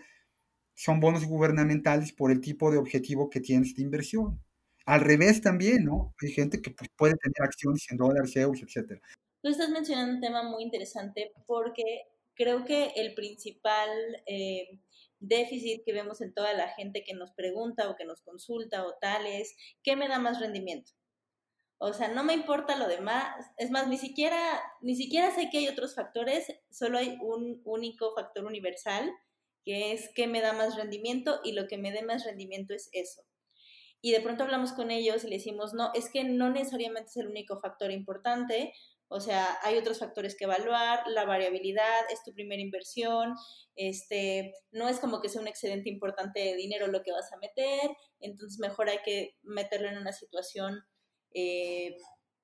son 0.75 0.99
bonos 0.99 1.25
gubernamentales 1.25 2.13
por 2.13 2.31
el 2.31 2.41
tipo 2.41 2.71
de 2.71 2.77
objetivo 2.77 3.29
que 3.29 3.41
tienes 3.41 3.75
de 3.75 3.81
inversión. 3.81 4.39
Al 4.85 5.01
revés 5.01 5.41
también, 5.41 5.85
¿no? 5.85 6.13
Hay 6.21 6.31
gente 6.31 6.61
que 6.61 6.71
pues, 6.71 6.89
puede 6.95 7.15
tener 7.15 7.41
acciones 7.41 7.85
en 7.91 7.97
dólares, 7.97 8.35
euros, 8.35 8.61
etcétera. 8.61 9.01
Tú 9.41 9.49
estás 9.49 9.69
mencionando 9.69 10.15
un 10.15 10.21
tema 10.21 10.43
muy 10.43 10.63
interesante 10.63 11.31
porque 11.45 12.03
creo 12.33 12.65
que 12.65 12.93
el 12.95 13.13
principal 13.13 13.89
eh, 14.25 14.79
déficit 15.19 15.83
que 15.85 15.93
vemos 15.93 16.21
en 16.21 16.33
toda 16.33 16.53
la 16.53 16.69
gente 16.69 17.03
que 17.03 17.13
nos 17.13 17.31
pregunta 17.31 17.89
o 17.89 17.95
que 17.95 18.05
nos 18.05 18.21
consulta 18.21 18.85
o 18.85 18.95
tal 18.95 19.25
es, 19.25 19.55
¿qué 19.83 19.95
me 19.95 20.07
da 20.07 20.19
más 20.19 20.39
rendimiento? 20.39 20.91
O 21.77 21.93
sea, 21.93 22.09
no 22.09 22.23
me 22.23 22.33
importa 22.33 22.75
lo 22.75 22.87
demás. 22.87 23.45
Es 23.57 23.71
más, 23.71 23.87
ni 23.87 23.97
siquiera, 23.97 24.61
ni 24.81 24.95
siquiera 24.95 25.33
sé 25.33 25.49
que 25.49 25.59
hay 25.59 25.67
otros 25.69 25.95
factores, 25.95 26.47
solo 26.69 26.97
hay 26.97 27.17
un 27.21 27.61
único 27.63 28.13
factor 28.13 28.43
universal, 28.45 29.09
que 29.63 29.93
es 29.93 30.09
qué 30.15 30.27
me 30.27 30.41
da 30.41 30.51
más 30.51 30.75
rendimiento 30.75 31.39
y 31.43 31.53
lo 31.53 31.67
que 31.67 31.77
me 31.77 31.91
dé 31.91 32.01
más 32.01 32.25
rendimiento 32.25 32.73
es 32.73 32.89
eso 32.91 33.21
y 34.01 34.11
de 34.11 34.21
pronto 34.21 34.43
hablamos 34.43 34.73
con 34.73 34.91
ellos 34.91 35.23
y 35.23 35.27
le 35.27 35.37
decimos, 35.37 35.73
no, 35.73 35.91
es 35.93 36.09
que 36.09 36.23
no 36.23 36.49
necesariamente 36.49 37.09
es 37.09 37.17
el 37.17 37.27
único 37.27 37.59
factor 37.59 37.91
importante, 37.91 38.73
o 39.11 39.19
sea, 39.19 39.57
hay 39.63 39.77
otros 39.77 39.99
factores 39.99 40.35
que 40.35 40.45
evaluar, 40.45 41.03
la 41.07 41.25
variabilidad, 41.25 42.01
es 42.11 42.23
tu 42.23 42.31
primera 42.33 42.61
inversión, 42.61 43.33
este, 43.75 44.53
no 44.71 44.87
es 44.87 44.99
como 44.99 45.19
que 45.19 45.29
sea 45.29 45.41
un 45.41 45.47
excedente 45.47 45.89
importante 45.89 46.39
de 46.39 46.55
dinero 46.55 46.87
lo 46.87 47.01
que 47.01 47.11
vas 47.11 47.33
a 47.33 47.37
meter, 47.37 47.89
entonces 48.19 48.59
mejor 48.59 48.89
hay 48.89 48.99
que 49.03 49.35
meterlo 49.41 49.89
en 49.89 49.97
una 49.97 50.13
situación 50.13 50.83
eh, 51.33 51.95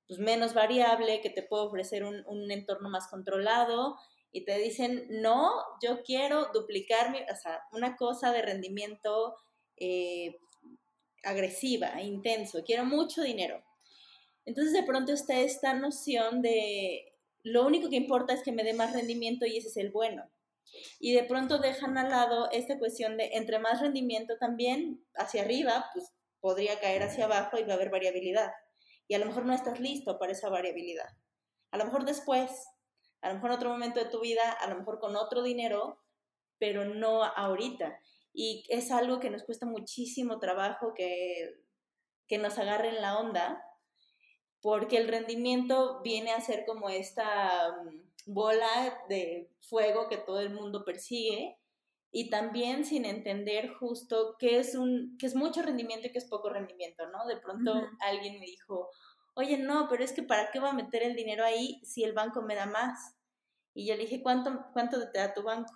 pues 0.07 0.19
menos 0.19 0.53
variable, 0.53 1.21
que 1.21 1.29
te 1.29 1.43
puede 1.43 1.65
ofrecer 1.65 2.03
un, 2.03 2.23
un, 2.27 2.51
entorno 2.51 2.89
más 2.89 3.07
controlado, 3.07 3.95
y 4.31 4.43
te 4.43 4.57
dicen, 4.57 5.07
no, 5.09 5.51
yo 5.81 6.03
quiero 6.03 6.49
duplicar 6.53 7.09
mi, 7.11 7.19
o 7.19 7.35
sea, 7.41 7.61
una 7.71 7.95
cosa 7.95 8.33
de 8.33 8.41
rendimiento 8.41 9.35
eh, 9.77 10.37
agresiva, 11.25 12.01
intenso, 12.01 12.63
quiero 12.63 12.85
mucho 12.85 13.21
dinero. 13.21 13.63
Entonces 14.45 14.73
de 14.73 14.83
pronto 14.83 15.11
está 15.11 15.39
esta 15.39 15.73
noción 15.73 16.41
de 16.41 17.13
lo 17.43 17.65
único 17.65 17.89
que 17.89 17.95
importa 17.95 18.33
es 18.33 18.43
que 18.43 18.51
me 18.51 18.63
dé 18.63 18.73
más 18.73 18.93
rendimiento 18.93 19.45
y 19.45 19.57
ese 19.57 19.67
es 19.67 19.77
el 19.77 19.91
bueno. 19.91 20.29
Y 20.99 21.13
de 21.13 21.23
pronto 21.23 21.59
dejan 21.59 21.97
al 21.97 22.09
lado 22.09 22.49
esta 22.51 22.79
cuestión 22.79 23.17
de 23.17 23.31
entre 23.33 23.59
más 23.59 23.81
rendimiento 23.81 24.37
también 24.39 25.05
hacia 25.15 25.43
arriba, 25.43 25.85
pues 25.93 26.11
podría 26.39 26.79
caer 26.79 27.03
hacia 27.03 27.25
abajo 27.25 27.57
y 27.59 27.63
va 27.63 27.73
a 27.73 27.75
haber 27.75 27.89
variabilidad. 27.89 28.51
Y 29.07 29.13
a 29.13 29.19
lo 29.19 29.25
mejor 29.25 29.45
no 29.45 29.53
estás 29.53 29.79
listo 29.79 30.17
para 30.17 30.31
esa 30.31 30.49
variabilidad. 30.49 31.09
A 31.71 31.77
lo 31.77 31.85
mejor 31.85 32.05
después, 32.05 32.51
a 33.21 33.29
lo 33.29 33.35
mejor 33.35 33.51
en 33.51 33.55
otro 33.57 33.69
momento 33.69 33.99
de 33.99 34.09
tu 34.09 34.21
vida, 34.21 34.51
a 34.51 34.67
lo 34.67 34.77
mejor 34.77 34.99
con 34.99 35.15
otro 35.15 35.43
dinero, 35.43 36.01
pero 36.57 36.85
no 36.85 37.23
ahorita 37.23 37.99
y 38.35 38.65
es 38.69 38.91
algo 38.91 39.19
que 39.19 39.29
nos 39.29 39.43
cuesta 39.43 39.65
muchísimo 39.65 40.39
trabajo 40.39 40.93
que, 40.93 41.55
que 42.27 42.37
nos 42.37 42.57
agarren 42.57 43.01
la 43.01 43.17
onda, 43.17 43.63
porque 44.61 44.97
el 44.97 45.07
rendimiento 45.07 46.01
viene 46.03 46.31
a 46.31 46.41
ser 46.41 46.65
como 46.65 46.89
esta 46.89 47.71
mm, 47.83 48.33
bola 48.33 48.99
de 49.07 49.51
fuego 49.61 50.09
que 50.09 50.17
todo 50.17 50.41
el 50.41 50.49
mundo 50.49 50.83
persigue 50.83 51.57
y 52.11 52.29
también 52.29 52.85
sin 52.85 53.05
entender 53.05 53.73
justo 53.75 54.35
qué 54.39 54.59
es 54.59 54.75
un 54.75 55.17
qué 55.19 55.27
es 55.27 55.35
mucho 55.35 55.61
rendimiento 55.61 56.07
y 56.07 56.11
qué 56.11 56.17
es 56.17 56.25
poco 56.29 56.49
rendimiento, 56.49 57.07
¿no? 57.09 57.25
De 57.27 57.37
pronto 57.37 57.73
alguien 57.99 58.39
me 58.39 58.45
dijo, 58.45 58.89
"Oye, 59.35 59.57
no, 59.57 59.87
pero 59.89 60.03
es 60.03 60.13
que 60.13 60.23
para 60.23 60.51
qué 60.51 60.59
va 60.59 60.71
a 60.71 60.73
meter 60.73 61.03
el 61.03 61.15
dinero 61.15 61.43
ahí 61.45 61.79
si 61.83 62.03
el 62.03 62.13
banco 62.13 62.41
me 62.41 62.55
da 62.55 62.65
más?" 62.65 63.15
Y 63.73 63.85
yo 63.87 63.95
le 63.95 64.03
dije, 64.03 64.23
"¿Cuánto 64.23 64.65
cuánto 64.73 64.97
te 65.11 65.19
da 65.19 65.33
tu 65.33 65.43
banco?" 65.43 65.71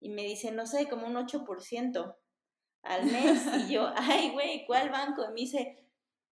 Y 0.00 0.08
me 0.08 0.22
dice, 0.22 0.50
no 0.50 0.66
sé, 0.66 0.88
como 0.88 1.06
un 1.06 1.16
8% 1.16 2.16
al 2.82 3.04
mes. 3.04 3.46
Y 3.58 3.74
yo, 3.74 3.92
ay, 3.96 4.30
güey, 4.30 4.64
¿cuál 4.66 4.90
banco? 4.90 5.24
Y 5.24 5.28
me 5.28 5.40
dice, 5.40 5.86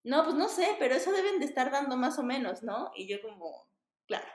no, 0.04 0.24
pues 0.24 0.34
no 0.34 0.48
sé, 0.48 0.76
pero 0.78 0.94
eso 0.94 1.12
deben 1.12 1.38
de 1.38 1.46
estar 1.46 1.70
dando 1.70 1.96
más 1.96 2.18
o 2.18 2.22
menos, 2.22 2.62
¿no? 2.62 2.90
Y 2.96 3.06
yo 3.06 3.20
como, 3.20 3.68
claro. 4.06 4.28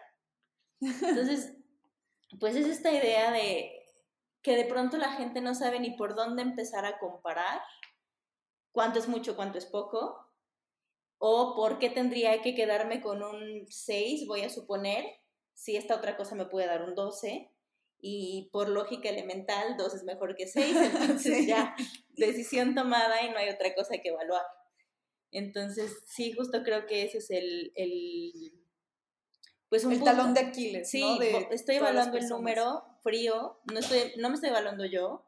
Entonces, 0.80 1.56
pues 2.40 2.56
es 2.56 2.68
esta 2.68 2.92
idea 2.92 3.32
de 3.32 3.72
que 4.42 4.56
de 4.56 4.66
pronto 4.66 4.98
la 4.98 5.14
gente 5.14 5.42
no 5.42 5.56
sabe 5.56 5.80
ni 5.80 5.92
por 5.92 6.16
dónde 6.16 6.42
empezar 6.42 6.86
a 6.86 7.00
comparar 7.00 7.62
cuánto 8.72 9.00
es 9.00 9.08
mucho, 9.08 9.36
cuánto 9.36 9.58
es 9.58 9.66
poco, 9.66 10.32
o 11.18 11.56
por 11.56 11.80
qué 11.80 11.90
tendría 11.90 12.42
que 12.42 12.54
quedarme 12.54 13.00
con 13.00 13.24
un 13.24 13.66
6, 13.70 14.28
voy 14.28 14.42
a 14.42 14.50
suponer, 14.50 15.06
si 15.54 15.78
esta 15.78 15.96
otra 15.96 16.18
cosa 16.18 16.36
me 16.36 16.48
puede 16.48 16.68
dar 16.68 16.84
un 16.84 16.96
12, 16.96 17.53
y 18.06 18.50
por 18.52 18.68
lógica 18.68 19.08
elemental, 19.08 19.78
dos 19.78 19.94
es 19.96 20.04
mejor 20.04 20.36
que 20.36 20.46
seis, 20.46 20.76
entonces 21.22 21.48
ya 21.48 21.74
decisión 22.10 22.76
tomada 22.76 23.24
y 23.24 23.30
no 23.32 23.38
hay 23.38 23.48
otra 23.48 23.74
cosa 23.74 23.98
que 24.04 24.10
evaluar. 24.10 24.44
Entonces, 25.32 26.04
sí, 26.06 26.34
justo 26.34 26.64
creo 26.64 26.86
que 26.86 27.04
ese 27.04 27.20
es 27.20 27.32
el, 27.32 27.72
el 27.76 28.54
pues 29.70 29.86
un 29.86 29.94
el 29.94 30.04
talón 30.04 30.34
de 30.34 30.42
Aquiles. 30.42 30.90
Sí, 30.90 31.02
¿no? 31.02 31.18
de 31.18 31.48
estoy 31.52 31.78
evaluando 31.78 32.18
el 32.18 32.28
número 32.28 32.84
frío, 33.04 33.62
no, 33.72 33.80
estoy, 33.80 34.12
no 34.18 34.28
me 34.28 34.36
estoy 34.36 34.50
evaluando 34.50 34.84
yo, 34.84 35.26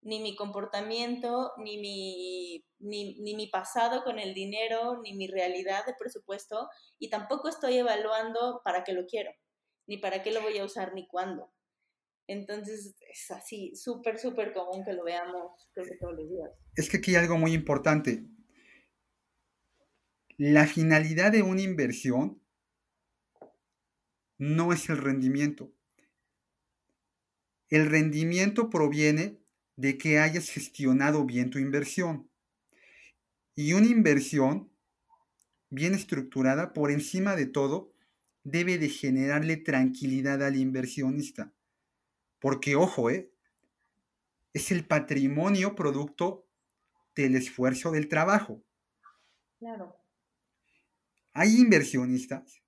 ni 0.00 0.18
mi 0.18 0.34
comportamiento, 0.34 1.52
ni 1.58 1.76
mi, 1.76 2.64
ni, 2.78 3.20
ni 3.20 3.34
mi 3.34 3.48
pasado 3.48 4.02
con 4.02 4.18
el 4.18 4.32
dinero, 4.32 5.02
ni 5.02 5.12
mi 5.12 5.26
realidad 5.26 5.84
de 5.84 5.94
presupuesto, 5.94 6.70
y 6.98 7.10
tampoco 7.10 7.50
estoy 7.50 7.76
evaluando 7.76 8.62
para 8.64 8.82
qué 8.82 8.94
lo 8.94 9.04
quiero, 9.04 9.30
ni 9.86 9.98
para 9.98 10.22
qué 10.22 10.32
lo 10.32 10.40
voy 10.40 10.56
a 10.56 10.64
usar, 10.64 10.94
ni 10.94 11.06
cuándo. 11.06 11.52
Entonces 12.26 12.94
es 13.10 13.30
así, 13.30 13.74
súper, 13.74 14.18
súper 14.18 14.52
común 14.52 14.84
que 14.84 14.92
lo 14.92 15.04
veamos 15.04 15.68
todos 15.74 16.14
los 16.16 16.28
días. 16.28 16.50
Es 16.76 16.88
que 16.88 16.98
aquí 16.98 17.14
hay 17.14 17.22
algo 17.22 17.36
muy 17.36 17.52
importante. 17.52 18.24
La 20.36 20.66
finalidad 20.66 21.32
de 21.32 21.42
una 21.42 21.62
inversión 21.62 22.40
no 24.38 24.72
es 24.72 24.88
el 24.88 24.98
rendimiento. 24.98 25.72
El 27.68 27.90
rendimiento 27.90 28.70
proviene 28.70 29.38
de 29.76 29.98
que 29.98 30.18
hayas 30.18 30.48
gestionado 30.48 31.24
bien 31.24 31.50
tu 31.50 31.58
inversión. 31.58 32.30
Y 33.54 33.72
una 33.74 33.86
inversión 33.86 34.70
bien 35.70 35.94
estructurada, 35.94 36.72
por 36.72 36.90
encima 36.90 37.34
de 37.34 37.46
todo, 37.46 37.94
debe 38.44 38.78
de 38.78 38.88
generarle 38.88 39.56
tranquilidad 39.56 40.42
al 40.42 40.56
inversionista 40.56 41.54
Porque, 42.42 42.76
ojo, 42.76 43.08
¿eh? 43.08 43.30
es 44.52 44.70
el 44.70 44.84
patrimonio 44.86 45.74
producto 45.74 46.46
del 47.14 47.36
esfuerzo 47.36 47.90
del 47.90 48.08
trabajo. 48.08 48.62
Claro. 49.58 49.96
Hay 51.32 51.56
inversionistas 51.56 52.60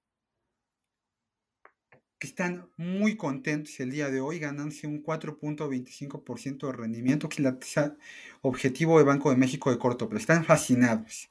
que 2.19 2.29
están 2.29 2.71
muy 2.79 3.17
contentos 3.17 3.79
el 3.81 3.91
día 3.91 4.09
de 4.09 4.21
hoy 4.23 4.39
ganándose 4.39 4.87
un 4.87 5.03
4.25% 5.03 6.67
de 6.69 6.73
rendimiento, 6.73 7.29
que 7.29 7.35
es 7.35 7.41
la 7.41 7.59
tasa 7.59 7.97
objetivo 8.41 8.99
de 8.99 9.05
Banco 9.05 9.29
de 9.29 9.37
México 9.37 9.71
de 9.71 9.79
corto 9.79 10.09
plazo. 10.09 10.23
Están 10.23 10.45
fascinados 10.47 11.29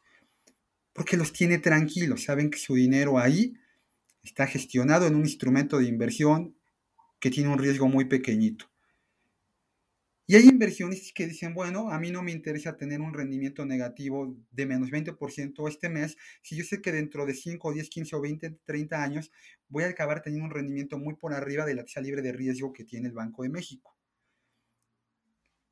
porque 0.94 1.18
los 1.18 1.34
tiene 1.34 1.58
tranquilos, 1.58 2.24
saben 2.24 2.52
que 2.52 2.60
su 2.60 2.76
dinero 2.76 3.18
ahí 3.18 3.56
está 4.22 4.48
gestionado 4.48 5.08
en 5.08 5.16
un 5.16 5.24
instrumento 5.24 5.80
de 5.80 5.86
inversión 5.86 6.56
que 7.24 7.32
tiene 7.32 7.50
un 7.50 7.58
riesgo 7.58 7.88
muy 7.88 8.04
pequeñito. 8.04 8.70
Y 10.28 10.36
hay 10.36 10.44
inversionistas 10.44 11.14
que 11.14 11.26
dicen, 11.26 11.54
bueno, 11.54 11.90
a 11.90 11.98
mí 11.98 12.12
no 12.12 12.22
me 12.22 12.34
interesa 12.34 12.76
tener 12.76 13.00
un 13.00 13.14
rendimiento 13.14 13.66
negativo 13.66 14.36
de 14.52 14.66
menos 14.66 14.90
20% 14.90 15.70
este 15.70 15.88
mes, 15.88 16.18
si 16.42 16.58
yo 16.58 16.66
sé 16.66 16.82
que 16.82 16.92
dentro 16.92 17.26
de 17.26 17.34
5, 17.34 17.72
10, 17.72 17.90
15 17.90 18.16
o 18.18 18.20
20, 18.20 18.60
30 18.66 19.02
años 19.02 19.32
voy 19.70 19.86
a 19.86 19.88
acabar 19.88 20.22
teniendo 20.22 20.48
un 20.48 20.52
rendimiento 20.52 20.98
muy 20.98 21.16
por 21.16 21.34
arriba 21.34 21.66
de 21.66 21.76
la 21.76 21.86
tasa 21.86 22.02
libre 22.02 22.22
de 22.22 22.34
riesgo 22.34 22.74
que 22.74 22.84
tiene 22.84 23.08
el 23.08 23.14
Banco 23.14 23.44
de 23.44 23.50
México. 23.50 23.96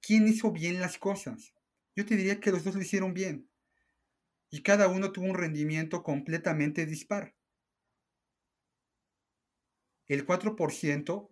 ¿Quién 0.01 0.29
hizo 0.29 0.53
bien 0.53 0.79
las 0.79 0.97
cosas? 0.97 1.53
Yo 1.97 2.05
te 2.05 2.15
diría 2.15 2.39
que 2.39 2.51
los 2.51 2.63
dos 2.63 2.75
lo 2.75 2.81
hicieron 2.81 3.13
bien. 3.13 3.49
Y 4.49 4.63
cada 4.63 4.87
uno 4.87 5.11
tuvo 5.11 5.25
un 5.25 5.35
rendimiento 5.35 6.01
completamente 6.01 6.85
dispar. 6.85 7.35
El 10.11 10.25
4% 10.25 11.29
mm, 11.29 11.30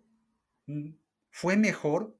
fue 1.30 1.56
mejor 1.56 2.18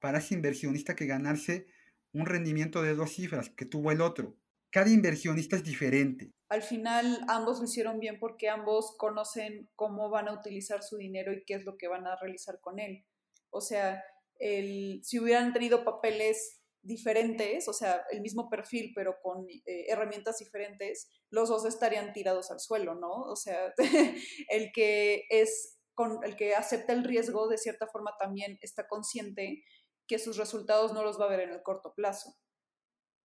para 0.00 0.18
ese 0.18 0.34
inversionista 0.34 0.96
que 0.96 1.06
ganarse 1.06 1.66
un 2.12 2.26
rendimiento 2.26 2.82
de 2.82 2.94
dos 2.94 3.12
cifras 3.14 3.50
que 3.50 3.64
tuvo 3.64 3.90
el 3.90 4.00
otro. 4.00 4.36
Cada 4.70 4.90
inversionista 4.90 5.56
es 5.56 5.64
diferente. 5.64 6.32
Al 6.48 6.62
final 6.62 7.20
ambos 7.28 7.58
lo 7.58 7.64
hicieron 7.64 8.00
bien 8.00 8.18
porque 8.18 8.48
ambos 8.48 8.96
conocen 8.98 9.70
cómo 9.74 10.10
van 10.10 10.28
a 10.28 10.32
utilizar 10.32 10.82
su 10.82 10.96
dinero 10.96 11.32
y 11.32 11.44
qué 11.44 11.54
es 11.54 11.64
lo 11.64 11.76
que 11.76 11.88
van 11.88 12.06
a 12.06 12.16
realizar 12.16 12.58
con 12.60 12.78
él. 12.78 13.04
O 13.50 13.60
sea, 13.60 14.02
si 14.38 15.18
hubieran 15.18 15.52
tenido 15.52 15.84
papeles 15.84 16.62
diferentes, 16.82 17.68
o 17.68 17.72
sea, 17.72 18.02
el 18.10 18.20
mismo 18.20 18.48
perfil, 18.48 18.92
pero 18.94 19.16
con 19.22 19.46
eh, 19.48 19.86
herramientas 19.88 20.38
diferentes, 20.38 21.08
los 21.30 21.48
dos 21.48 21.64
estarían 21.64 22.12
tirados 22.12 22.50
al 22.50 22.58
suelo, 22.58 22.94
¿no? 22.94 23.10
O 23.10 23.36
sea, 23.36 23.72
el 24.48 24.72
que 24.72 25.24
es 25.30 25.78
con 26.02 26.24
el 26.24 26.34
que 26.34 26.56
acepta 26.56 26.92
el 26.92 27.04
riesgo 27.04 27.46
de 27.46 27.58
cierta 27.58 27.86
forma 27.86 28.16
también 28.18 28.58
está 28.60 28.88
consciente 28.88 29.62
que 30.08 30.18
sus 30.18 30.36
resultados 30.36 30.92
no 30.92 31.04
los 31.04 31.20
va 31.20 31.26
a 31.26 31.28
ver 31.28 31.38
en 31.38 31.50
el 31.50 31.62
corto 31.62 31.94
plazo. 31.94 32.34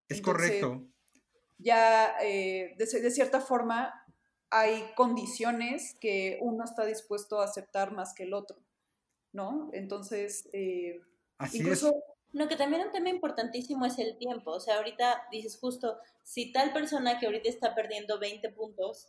Es 0.08 0.22
correcto. 0.22 0.86
Ya 1.58 2.14
eh, 2.22 2.76
de, 2.78 3.10
cierta 3.10 3.40
forma 3.40 3.92
hay 4.50 4.84
condiciones 4.94 5.96
que 6.00 6.38
uno 6.40 6.64
está 6.64 6.84
dispuesto 6.84 7.40
a 7.40 7.46
aceptar 7.46 7.90
más 7.90 8.14
que 8.14 8.22
el 8.22 8.32
otro, 8.32 8.64
¿no? 9.32 9.70
Entonces, 9.72 10.48
eh, 10.52 11.00
Así 11.36 11.58
incluso... 11.58 11.92
No, 12.32 12.46
que 12.46 12.54
también 12.54 12.82
un 12.82 12.92
tema 12.92 13.08
importantísimo 13.08 13.86
es 13.86 13.98
el 13.98 14.16
tiempo. 14.18 14.52
O 14.52 14.60
sea, 14.60 14.76
ahorita 14.76 15.26
dices 15.32 15.58
justo, 15.58 15.98
si 16.22 16.52
tal 16.52 16.72
persona 16.72 17.18
que 17.18 17.26
ahorita 17.26 17.48
está 17.48 17.74
perdiendo 17.74 18.20
20 18.20 18.50
puntos 18.50 19.08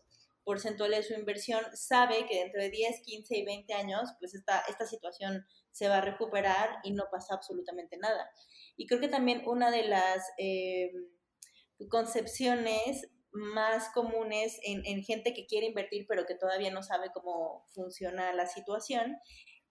porcentuales 0.50 1.08
de 1.08 1.14
su 1.14 1.20
inversión 1.20 1.64
sabe 1.76 2.26
que 2.26 2.40
dentro 2.40 2.60
de 2.60 2.72
10, 2.72 3.02
15 3.02 3.38
y 3.38 3.46
20 3.46 3.72
años, 3.76 4.10
pues 4.20 4.34
esta, 4.34 4.64
esta 4.68 4.88
situación 4.88 5.46
se 5.70 5.88
va 5.88 6.00
a 6.00 6.02
recuperar 6.02 6.80
y 6.84 6.92
no 6.92 7.04
pasa 7.12 7.36
absolutamente 7.36 7.98
nada. 7.98 8.28
Y 8.76 8.88
creo 8.88 9.00
que 9.00 9.10
también 9.10 9.44
una 9.46 9.70
de 9.70 9.88
las 9.88 10.24
eh, 10.40 10.92
concepciones 11.88 13.12
más 13.32 13.90
comunes 13.94 14.60
en, 14.64 14.84
en, 14.88 15.04
gente 15.04 15.36
que 15.36 15.46
quiere 15.46 15.68
invertir 15.68 16.08
pero 16.10 16.26
que 16.26 16.34
todavía 16.34 16.72
no 16.72 16.82
sabe 16.82 17.12
cómo 17.14 17.68
funciona 17.76 18.34
la 18.34 18.48
situación 18.48 19.18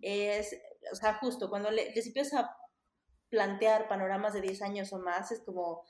es, 0.00 0.56
o 0.92 0.94
sea, 0.94 1.14
justo 1.14 1.50
cuando 1.50 1.72
le, 1.72 1.92
les 1.92 2.06
empiezas 2.06 2.44
a 2.44 2.56
plantear 3.30 3.88
panoramas 3.88 4.32
de 4.32 4.42
10 4.42 4.62
años 4.62 4.92
o 4.92 5.00
más, 5.00 5.32
es 5.32 5.40
como, 5.40 5.82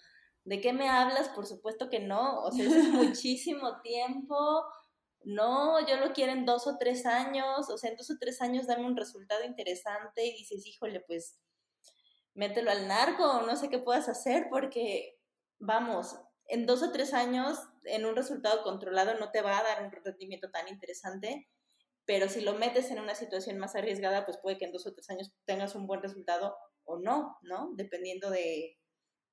¿de 0.44 0.62
qué 0.62 0.72
me 0.72 0.88
hablas? 0.88 1.28
Por 1.28 1.44
supuesto 1.44 1.90
que 1.90 2.00
no, 2.00 2.40
o 2.40 2.50
sea, 2.50 2.64
es 2.64 2.88
muchísimo 2.88 3.82
tiempo, 3.82 4.64
no, 5.24 5.86
yo 5.86 5.96
lo 5.96 6.12
quiero 6.12 6.32
en 6.32 6.44
dos 6.44 6.66
o 6.66 6.76
tres 6.78 7.06
años, 7.06 7.68
o 7.70 7.78
sea, 7.78 7.90
en 7.90 7.96
dos 7.96 8.10
o 8.10 8.18
tres 8.18 8.40
años 8.40 8.66
dame 8.66 8.86
un 8.86 8.96
resultado 8.96 9.44
interesante 9.44 10.24
y 10.26 10.32
dices, 10.38 10.66
híjole, 10.66 11.00
pues 11.00 11.38
mételo 12.34 12.70
al 12.70 12.86
narco, 12.88 13.42
no 13.42 13.56
sé 13.56 13.68
qué 13.68 13.78
puedas 13.78 14.08
hacer 14.08 14.46
porque, 14.48 15.18
vamos, 15.58 16.16
en 16.46 16.66
dos 16.66 16.82
o 16.82 16.92
tres 16.92 17.12
años 17.12 17.58
en 17.84 18.06
un 18.06 18.16
resultado 18.16 18.62
controlado 18.62 19.18
no 19.18 19.30
te 19.30 19.42
va 19.42 19.58
a 19.58 19.62
dar 19.62 19.84
un 19.84 19.90
rendimiento 19.90 20.50
tan 20.50 20.68
interesante, 20.68 21.48
pero 22.04 22.28
si 22.28 22.40
lo 22.40 22.54
metes 22.54 22.90
en 22.90 23.00
una 23.00 23.14
situación 23.14 23.58
más 23.58 23.76
arriesgada, 23.76 24.24
pues 24.24 24.38
puede 24.38 24.56
que 24.56 24.64
en 24.64 24.72
dos 24.72 24.86
o 24.86 24.94
tres 24.94 25.10
años 25.10 25.32
tengas 25.44 25.74
un 25.74 25.86
buen 25.86 26.00
resultado 26.00 26.56
o 26.84 26.98
no, 26.98 27.36
¿no? 27.42 27.72
Dependiendo 27.74 28.30
de, 28.30 28.78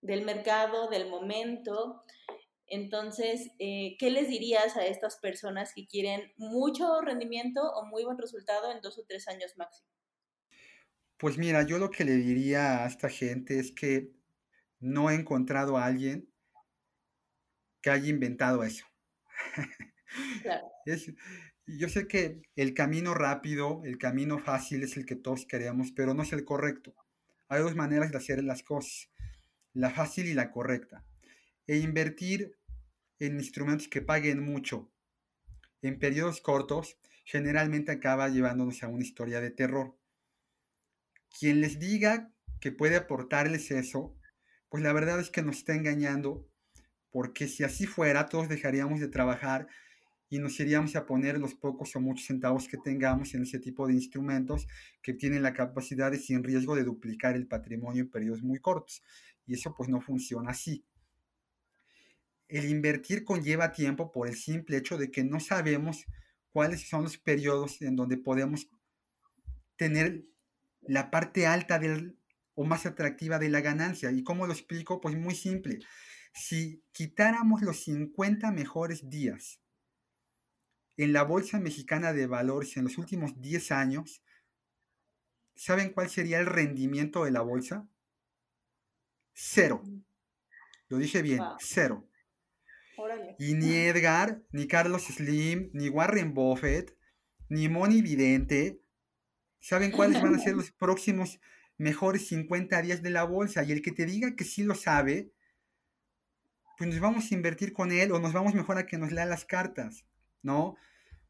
del 0.02 0.26
mercado, 0.26 0.90
del 0.90 1.10
momento. 1.10 2.04
Entonces, 2.68 3.52
eh, 3.60 3.96
¿qué 4.00 4.10
les 4.10 4.28
dirías 4.28 4.76
a 4.76 4.86
estas 4.86 5.18
personas 5.18 5.72
que 5.76 5.86
quieren 5.86 6.32
mucho 6.38 7.02
rendimiento 7.02 7.62
o 7.62 7.86
muy 7.86 8.04
buen 8.04 8.18
resultado 8.18 8.72
en 8.72 8.82
dos 8.82 8.98
o 8.98 9.06
tres 9.08 9.28
años 9.28 9.56
máximo? 9.58 9.90
Pues 11.18 11.38
mira, 11.38 11.64
yo 11.64 11.78
lo 11.78 11.92
que 11.92 12.04
le 12.04 12.16
diría 12.16 12.84
a 12.84 12.88
esta 12.88 13.10
gente 13.10 13.60
es 13.60 13.72
que 13.72 14.12
no 14.80 15.10
he 15.10 15.16
encontrado 15.16 15.78
a 15.78 15.86
alguien 15.86 16.30
que 17.82 17.92
haya 17.92 18.10
inventado 18.10 18.64
eso. 18.64 18.86
Claro. 20.42 20.72
yo 21.68 21.90
sé 21.90 22.08
que 22.08 22.42
el 22.56 22.74
camino 22.74 23.14
rápido, 23.14 23.82
el 23.86 23.98
camino 23.98 24.40
fácil 24.40 24.84
es 24.84 24.98
el 24.98 25.06
que 25.06 25.16
todos 25.16 25.46
queremos, 25.46 25.92
pero 25.92 26.14
no 26.14 26.24
es 26.24 26.34
el 26.34 26.46
correcto. 26.46 26.96
Hay 27.48 27.62
dos 27.62 27.76
maneras 27.76 28.12
de 28.12 28.18
hacer 28.18 28.44
las 28.44 28.64
cosas, 28.64 29.12
la 29.74 29.92
fácil 29.92 30.26
y 30.26 30.34
la 30.34 30.52
correcta 30.52 31.06
e 31.68 31.78
invertir 31.78 32.58
en 33.20 33.36
instrumentos 33.36 33.88
que 33.88 34.02
paguen 34.02 34.44
mucho 34.44 34.92
en 35.88 36.00
periodos 36.00 36.42
cortos 36.42 36.98
generalmente 37.26 37.92
acaba 37.92 38.30
llevándonos 38.30 38.84
a 38.84 38.88
una 38.88 39.04
historia 39.04 39.42
de 39.42 39.52
terror. 39.52 39.96
Quien 41.40 41.62
les 41.62 41.80
diga 41.80 42.32
que 42.60 42.72
puede 42.72 42.96
aportarles 42.96 43.72
eso, 43.72 44.16
pues 44.70 44.84
la 44.84 44.94
verdad 44.94 45.20
es 45.20 45.30
que 45.30 45.42
nos 45.42 45.58
está 45.58 45.76
engañando, 45.76 46.48
porque 47.12 47.48
si 47.48 47.64
así 47.64 47.86
fuera, 47.86 48.28
todos 48.28 48.50
dejaríamos 48.50 49.00
de 49.00 49.08
trabajar 49.08 49.68
y 50.30 50.40
nos 50.40 50.60
iríamos 50.60 50.96
a 50.96 51.06
poner 51.06 51.40
los 51.40 51.54
pocos 51.54 51.96
o 51.96 52.02
muchos 52.02 52.26
centavos 52.26 52.68
que 52.68 52.78
tengamos 52.78 53.34
en 53.36 53.44
ese 53.44 53.60
tipo 53.60 53.88
de 53.88 53.94
instrumentos 53.94 54.68
que 55.02 55.14
tienen 55.14 55.44
la 55.44 55.54
capacidad 55.54 56.12
de 56.12 56.18
sin 56.18 56.44
riesgo 56.44 56.76
de 56.76 56.84
duplicar 56.84 57.36
el 57.36 57.48
patrimonio 57.48 58.04
en 58.04 58.10
periodos 58.10 58.42
muy 58.42 58.60
cortos. 58.60 59.04
Y 59.46 59.54
eso 59.54 59.74
pues 59.76 59.90
no 59.90 60.02
funciona 60.02 60.52
así 60.52 60.84
el 62.48 62.70
invertir 62.70 63.24
conlleva 63.24 63.72
tiempo 63.72 64.12
por 64.12 64.28
el 64.28 64.36
simple 64.36 64.78
hecho 64.78 64.98
de 64.98 65.12
que 65.12 65.24
no 65.24 65.40
sabemos 65.40 66.06
cuáles 66.52 66.88
son 66.88 67.04
los 67.04 67.18
periodos 67.18 67.82
en 67.82 67.96
donde 67.96 68.18
podemos 68.18 68.70
tener 69.76 70.24
la 70.82 71.12
parte 71.12 71.48
alta 71.48 71.80
del, 71.80 72.18
o 72.54 72.64
más 72.64 72.86
atractiva 72.86 73.40
de 73.40 73.50
la 73.50 73.62
ganancia. 73.62 74.12
¿Y 74.12 74.24
cómo 74.24 74.48
lo 74.48 74.54
explico? 74.54 75.02
Pues 75.02 75.18
muy 75.18 75.36
simple. 75.36 75.80
Si 76.34 76.84
quitáramos 76.92 77.62
los 77.62 77.84
50 77.84 78.52
mejores 78.52 79.10
días 79.10 79.62
en 80.98 81.14
la 81.14 81.24
Bolsa 81.24 81.60
Mexicana 81.60 82.14
de 82.14 82.28
Valores 82.28 82.78
en 82.78 82.86
los 82.86 82.98
últimos 82.98 83.42
10 83.42 83.72
años, 83.72 84.24
¿saben 85.56 85.92
cuál 85.92 86.10
sería 86.10 86.40
el 86.40 86.46
rendimiento 86.46 87.26
de 87.26 87.32
la 87.32 87.42
bolsa? 87.42 87.88
Cero. 89.34 89.84
Lo 90.88 90.98
dije 90.98 91.22
bien, 91.22 91.42
cero. 91.60 92.08
Y 93.40 93.54
ni 93.54 93.74
Edgar, 93.74 94.42
ni 94.52 94.68
Carlos 94.68 95.04
Slim, 95.04 95.70
ni 95.74 95.90
Warren 95.90 96.34
Buffett, 96.34 96.96
ni 97.50 97.70
Moni 97.70 98.02
Vidente 98.02 98.80
saben 99.60 99.92
cuáles 99.92 100.22
van 100.22 100.36
a 100.36 100.40
ser 100.40 100.56
los 100.56 100.72
próximos 100.80 101.40
mejores 101.78 102.28
50 102.28 102.82
días 102.82 103.02
de 103.02 103.10
la 103.10 103.24
bolsa. 103.24 103.64
Y 103.64 103.72
el 103.72 103.82
que 103.82 103.92
te 103.92 104.06
diga 104.06 104.36
que 104.36 104.44
sí 104.44 104.64
lo 104.64 104.76
sabe, 104.76 105.32
pues 106.78 106.90
nos 106.90 107.00
vamos 107.00 107.32
a 107.32 107.36
invertir 107.36 107.74
con 107.74 107.92
él 107.92 108.12
o 108.12 108.20
nos 108.20 108.34
vamos 108.34 108.54
mejor 108.54 108.78
a 108.78 108.86
que 108.86 108.98
nos 108.98 109.12
lea 109.12 109.26
las 109.26 109.46
cartas, 109.46 110.06
¿no? 110.42 110.76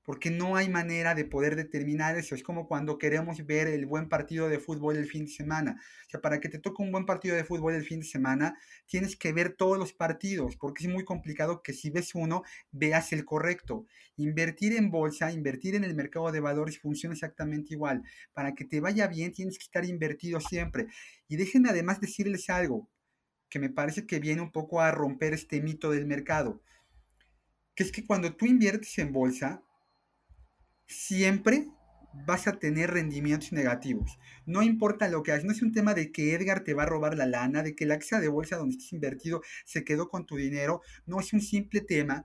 Porque 0.05 0.29
no 0.29 0.55
hay 0.55 0.69
manera 0.69 1.15
de 1.15 1.25
poder 1.25 1.55
determinar 1.55 2.15
eso. 2.15 2.35
Es 2.35 2.43
como 2.43 2.67
cuando 2.67 2.97
queremos 2.99 3.43
ver 3.45 3.67
el 3.67 3.87
buen 3.87 4.07
partido 4.07 4.47
de 4.47 4.59
fútbol 4.59 4.95
el 4.97 5.07
fin 5.07 5.25
de 5.25 5.31
semana. 5.31 5.81
O 6.05 6.09
sea, 6.09 6.21
para 6.21 6.39
que 6.39 6.47
te 6.47 6.59
toque 6.59 6.83
un 6.83 6.91
buen 6.91 7.05
partido 7.05 7.35
de 7.35 7.43
fútbol 7.43 7.73
el 7.73 7.83
fin 7.83 7.99
de 7.99 8.05
semana, 8.05 8.57
tienes 8.85 9.15
que 9.15 9.33
ver 9.33 9.55
todos 9.57 9.79
los 9.79 9.93
partidos, 9.93 10.55
porque 10.57 10.85
es 10.85 10.89
muy 10.91 11.03
complicado 11.03 11.63
que 11.63 11.73
si 11.73 11.89
ves 11.89 12.13
uno, 12.13 12.43
veas 12.71 13.11
el 13.13 13.25
correcto. 13.25 13.87
Invertir 14.15 14.73
en 14.73 14.91
bolsa, 14.91 15.31
invertir 15.31 15.73
en 15.73 15.83
el 15.83 15.95
mercado 15.95 16.31
de 16.31 16.39
valores 16.39 16.79
funciona 16.79 17.13
exactamente 17.13 17.73
igual. 17.73 18.03
Para 18.33 18.53
que 18.53 18.63
te 18.63 18.79
vaya 18.79 19.07
bien, 19.07 19.33
tienes 19.33 19.57
que 19.57 19.63
estar 19.63 19.83
invertido 19.85 20.39
siempre. 20.39 20.85
Y 21.27 21.35
déjenme 21.35 21.69
además 21.69 21.99
decirles 21.99 22.49
algo 22.49 22.87
que 23.49 23.59
me 23.59 23.69
parece 23.69 24.05
que 24.05 24.19
viene 24.19 24.41
un 24.41 24.51
poco 24.51 24.81
a 24.81 24.91
romper 24.91 25.33
este 25.33 25.61
mito 25.61 25.89
del 25.91 26.05
mercado, 26.05 26.61
que 27.73 27.83
es 27.83 27.91
que 27.91 28.05
cuando 28.05 28.35
tú 28.35 28.45
inviertes 28.45 28.97
en 28.97 29.11
bolsa, 29.11 29.63
siempre 30.87 31.67
vas 32.25 32.47
a 32.47 32.53
tener 32.59 32.91
rendimientos 32.91 33.51
negativos. 33.51 34.17
No 34.45 34.61
importa 34.61 35.09
lo 35.09 35.23
que 35.23 35.31
hagas, 35.31 35.43
no 35.43 35.51
es 35.51 35.61
un 35.61 35.73
tema 35.73 35.93
de 35.93 36.11
que 36.11 36.33
Edgar 36.33 36.63
te 36.63 36.73
va 36.73 36.83
a 36.83 36.87
robar 36.87 37.17
la 37.17 37.25
lana, 37.25 37.63
de 37.63 37.75
que 37.75 37.85
la 37.85 37.99
casa 37.99 38.19
de 38.19 38.29
bolsa 38.29 38.57
donde 38.57 38.75
estás 38.75 38.93
invertido 38.93 39.41
se 39.65 39.83
quedó 39.83 40.07
con 40.07 40.25
tu 40.25 40.37
dinero, 40.37 40.81
no 41.05 41.19
es 41.19 41.33
un 41.33 41.41
simple 41.41 41.81
tema 41.81 42.23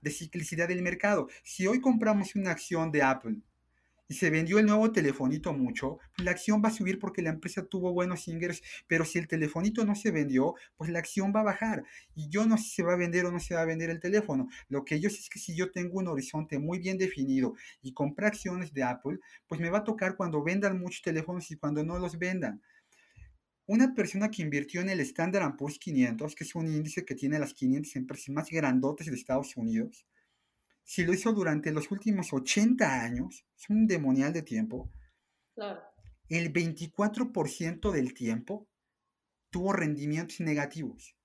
de 0.00 0.10
ciclicidad 0.10 0.68
del 0.68 0.82
mercado. 0.82 1.28
Si 1.42 1.66
hoy 1.66 1.80
compramos 1.80 2.36
una 2.36 2.50
acción 2.50 2.92
de 2.92 3.02
Apple 3.02 3.36
y 4.08 4.14
se 4.14 4.30
vendió 4.30 4.58
el 4.58 4.66
nuevo 4.66 4.92
telefonito 4.92 5.52
mucho, 5.52 5.98
pues 6.16 6.24
la 6.24 6.32
acción 6.32 6.62
va 6.62 6.68
a 6.68 6.72
subir 6.72 6.98
porque 6.98 7.22
la 7.22 7.30
empresa 7.30 7.64
tuvo 7.64 7.92
buenos 7.92 8.28
ingresos, 8.28 8.62
pero 8.86 9.04
si 9.04 9.18
el 9.18 9.28
telefonito 9.28 9.84
no 9.84 9.94
se 9.94 10.10
vendió, 10.10 10.54
pues 10.76 10.90
la 10.90 10.98
acción 10.98 11.32
va 11.34 11.40
a 11.40 11.44
bajar. 11.44 11.84
Y 12.14 12.28
yo 12.28 12.46
no 12.46 12.56
sé 12.56 12.64
si 12.64 12.70
se 12.76 12.82
va 12.82 12.94
a 12.94 12.96
vender 12.96 13.24
o 13.26 13.32
no 13.32 13.40
se 13.40 13.54
va 13.54 13.62
a 13.62 13.66
vender 13.66 13.90
el 13.90 14.00
teléfono. 14.00 14.48
Lo 14.68 14.84
que 14.84 15.00
yo 15.00 15.08
sé 15.08 15.18
es 15.20 15.28
que 15.28 15.38
si 15.38 15.56
yo 15.56 15.70
tengo 15.70 15.98
un 15.98 16.08
horizonte 16.08 16.58
muy 16.58 16.78
bien 16.78 16.98
definido 16.98 17.54
y 17.82 17.92
compré 17.92 18.26
acciones 18.26 18.72
de 18.72 18.82
Apple, 18.82 19.18
pues 19.46 19.60
me 19.60 19.70
va 19.70 19.78
a 19.78 19.84
tocar 19.84 20.16
cuando 20.16 20.42
vendan 20.42 20.78
muchos 20.78 21.02
teléfonos 21.02 21.50
y 21.50 21.56
cuando 21.56 21.82
no 21.82 21.98
los 21.98 22.18
vendan. 22.18 22.60
Una 23.66 23.94
persona 23.94 24.30
que 24.30 24.42
invirtió 24.42 24.82
en 24.82 24.90
el 24.90 25.00
Standard 25.00 25.56
Poor's 25.56 25.78
500, 25.78 26.34
que 26.34 26.44
es 26.44 26.54
un 26.54 26.68
índice 26.68 27.06
que 27.06 27.14
tiene 27.14 27.38
las 27.38 27.54
500 27.54 27.96
empresas 27.96 28.28
más 28.28 28.50
grandotes 28.50 29.06
de 29.06 29.14
Estados 29.14 29.56
Unidos, 29.56 30.06
si 30.84 31.04
lo 31.04 31.12
hizo 31.12 31.32
durante 31.32 31.72
los 31.72 31.90
últimos 31.90 32.32
80 32.32 33.02
años, 33.02 33.44
es 33.58 33.70
un 33.70 33.86
demonial 33.86 34.32
de 34.32 34.42
tiempo, 34.42 34.90
Claro. 35.54 35.80
el 36.28 36.52
24% 36.52 37.90
del 37.92 38.12
tiempo 38.14 38.68
tuvo 39.50 39.72
rendimientos 39.72 40.40
negativos. 40.40 41.16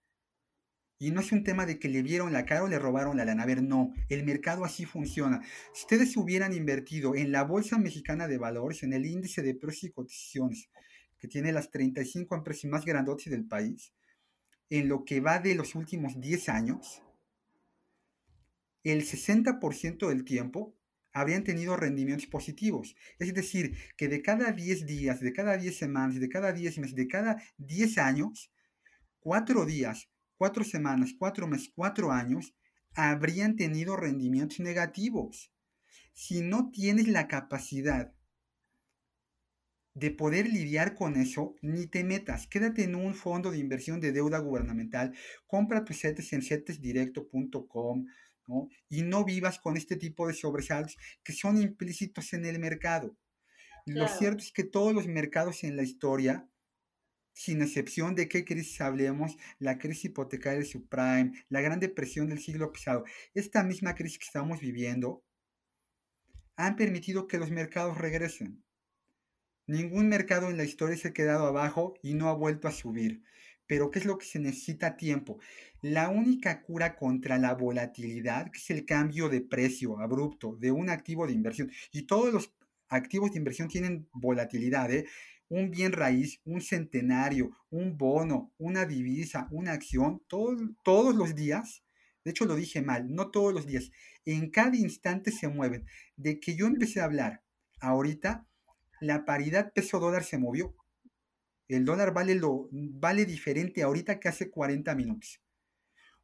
Y 1.01 1.11
no 1.11 1.21
es 1.21 1.31
un 1.31 1.43
tema 1.43 1.65
de 1.65 1.79
que 1.79 1.87
le 1.87 2.01
vieron 2.03 2.33
la 2.33 2.45
cara 2.45 2.63
o 2.63 2.67
le 2.67 2.77
robaron 2.77 3.15
la 3.15 3.23
lana. 3.23 3.43
A 3.43 3.45
ver, 3.45 3.63
no, 3.63 3.93
el 4.09 4.25
mercado 4.25 4.65
así 4.65 4.85
funciona. 4.85 5.41
Si 5.73 5.83
ustedes 5.83 6.17
hubieran 6.17 6.53
invertido 6.53 7.15
en 7.15 7.31
la 7.31 7.43
Bolsa 7.43 7.77
Mexicana 7.77 8.27
de 8.27 8.37
Valores, 8.37 8.83
en 8.83 8.91
el 8.93 9.05
índice 9.05 9.41
de 9.41 9.55
precios 9.55 9.91
y 9.91 9.93
cotizaciones, 9.93 10.69
que 11.17 11.29
tiene 11.29 11.53
las 11.53 11.69
35 11.71 12.35
empresas 12.35 12.69
más 12.69 12.85
grandotas 12.85 13.31
del 13.31 13.45
país, 13.45 13.93
en 14.69 14.89
lo 14.89 15.05
que 15.05 15.21
va 15.21 15.39
de 15.39 15.55
los 15.55 15.73
últimos 15.73 16.19
10 16.19 16.49
años, 16.49 17.01
el 18.83 19.03
60% 19.03 20.07
del 20.07 20.23
tiempo 20.23 20.75
habrían 21.11 21.43
tenido 21.43 21.75
rendimientos 21.75 22.27
positivos. 22.27 22.95
Es 23.17 23.33
decir, 23.33 23.77
que 23.97 24.07
de 24.07 24.21
cada 24.21 24.51
10 24.51 24.85
días, 24.85 25.19
de 25.19 25.33
cada 25.33 25.57
10 25.57 25.77
semanas, 25.77 26.19
de 26.19 26.29
cada 26.29 26.53
10 26.53 26.77
meses, 26.79 26.95
de 26.95 27.07
cada 27.07 27.41
10 27.57 27.97
años, 27.97 28.51
4 29.19 29.65
días, 29.65 30.09
4 30.37 30.63
semanas, 30.63 31.13
4 31.17 31.47
meses, 31.47 31.71
4 31.75 32.11
años, 32.11 32.55
habrían 32.93 33.55
tenido 33.55 33.95
rendimientos 33.95 34.59
negativos. 34.59 35.51
Si 36.13 36.41
no 36.41 36.69
tienes 36.71 37.07
la 37.07 37.27
capacidad 37.27 38.13
de 39.93 40.11
poder 40.11 40.47
lidiar 40.47 40.95
con 40.95 41.17
eso, 41.17 41.55
ni 41.61 41.87
te 41.87 42.03
metas. 42.03 42.47
Quédate 42.47 42.83
en 42.83 42.95
un 42.95 43.13
fondo 43.15 43.51
de 43.51 43.57
inversión 43.57 43.99
de 43.99 44.11
deuda 44.11 44.39
gubernamental. 44.39 45.13
Compra 45.45 45.83
tus 45.83 45.99
CETES 45.99 46.33
en 46.33 46.41
cetesdirecto.com 46.41 48.05
¿no? 48.49 48.67
y 48.89 49.03
no 49.03 49.23
vivas 49.23 49.59
con 49.59 49.77
este 49.77 49.95
tipo 49.95 50.27
de 50.27 50.33
sobresaltos 50.33 50.97
que 51.23 51.33
son 51.33 51.61
implícitos 51.61 52.33
en 52.33 52.45
el 52.45 52.59
mercado. 52.59 53.15
Lo 53.85 54.07
cierto 54.07 54.43
es 54.43 54.51
que 54.51 54.63
todos 54.63 54.93
los 54.93 55.07
mercados 55.07 55.63
en 55.63 55.75
la 55.75 55.83
historia, 55.83 56.47
sin 57.33 57.61
excepción 57.61 58.15
de 58.15 58.27
qué 58.27 58.43
crisis 58.43 58.81
hablemos, 58.81 59.37
la 59.59 59.77
crisis 59.77 60.05
hipotecaria 60.05 60.65
subprime, 60.65 61.31
la 61.47 61.61
gran 61.61 61.79
depresión 61.79 62.27
del 62.27 62.39
siglo 62.39 62.71
pasado, 62.71 63.05
esta 63.33 63.63
misma 63.63 63.95
crisis 63.95 64.19
que 64.19 64.25
estamos 64.25 64.59
viviendo, 64.59 65.23
han 66.55 66.75
permitido 66.75 67.27
que 67.27 67.37
los 67.37 67.51
mercados 67.51 67.97
regresen. 67.97 68.63
Ningún 69.65 70.09
mercado 70.09 70.49
en 70.49 70.57
la 70.57 70.63
historia 70.65 70.97
se 70.97 71.09
ha 71.09 71.13
quedado 71.13 71.45
abajo 71.45 71.93
y 72.01 72.15
no 72.15 72.27
ha 72.27 72.33
vuelto 72.33 72.67
a 72.67 72.71
subir. 72.71 73.23
Pero 73.69 73.91
¿qué 73.91 73.99
es 73.99 74.05
lo 74.05 74.17
que 74.17 74.25
se 74.25 74.39
necesita? 74.39 74.97
Tiempo. 74.97 75.39
La 75.81 76.09
única 76.09 76.61
cura 76.63 76.95
contra 76.97 77.37
la 77.37 77.53
volatilidad, 77.53 78.51
que 78.51 78.57
es 78.59 78.69
el 78.71 78.85
cambio 78.85 79.29
de 79.29 79.41
precio 79.41 79.99
abrupto 79.99 80.57
de 80.59 80.71
un 80.71 80.89
activo 80.89 81.27
de 81.27 81.33
inversión, 81.33 81.71
y 81.93 82.03
todos 82.03 82.33
los 82.33 82.53
activos 82.89 83.31
de 83.31 83.37
inversión 83.37 83.69
tienen 83.69 84.09
volatilidad, 84.13 84.91
¿eh? 84.91 85.05
un 85.49 85.71
bien 85.71 85.91
raíz, 85.93 86.41
un 86.45 86.61
centenario, 86.61 87.51
un 87.69 87.97
bono, 87.97 88.51
una 88.57 88.85
divisa, 88.85 89.47
una 89.51 89.73
acción, 89.73 90.21
todo- 90.27 90.57
todos 90.83 91.15
los 91.15 91.35
días, 91.35 91.83
de 92.23 92.31
hecho 92.31 92.45
lo 92.45 92.55
dije 92.55 92.81
mal, 92.81 93.13
no 93.13 93.29
todos 93.31 93.53
los 93.53 93.65
días, 93.65 93.91
en 94.25 94.49
cada 94.51 94.75
instante 94.75 95.31
se 95.31 95.47
mueven. 95.47 95.85
De 96.17 96.39
que 96.39 96.55
yo 96.55 96.67
empecé 96.67 97.01
a 97.01 97.05
hablar 97.05 97.43
ahorita, 97.79 98.47
la 99.01 99.25
paridad 99.25 99.71
peso 99.73 99.99
dólar 99.99 100.23
se 100.23 100.37
movió. 100.37 100.75
El 101.69 101.85
dólar 101.85 102.13
vale, 102.13 102.33
lo, 102.33 102.67
vale 102.71 103.25
diferente 103.25 103.83
ahorita 103.83 104.19
que 104.19 104.27
hace 104.27 104.49
40 104.49 104.93
minutos. 104.95 105.39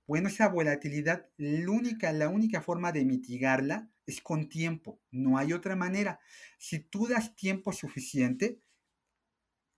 Bueno, 0.07 0.27
esa 0.27 0.49
volatilidad, 0.49 1.29
la 1.37 1.71
única, 1.71 2.11
la 2.11 2.29
única 2.29 2.61
forma 2.61 2.91
de 2.91 3.05
mitigarla 3.05 3.89
es 4.07 4.21
con 4.21 4.49
tiempo. 4.49 4.99
No 5.11 5.37
hay 5.37 5.53
otra 5.53 5.75
manera. 5.75 6.19
Si 6.57 6.79
tú 6.79 7.07
das 7.07 7.35
tiempo 7.35 7.71
suficiente, 7.73 8.59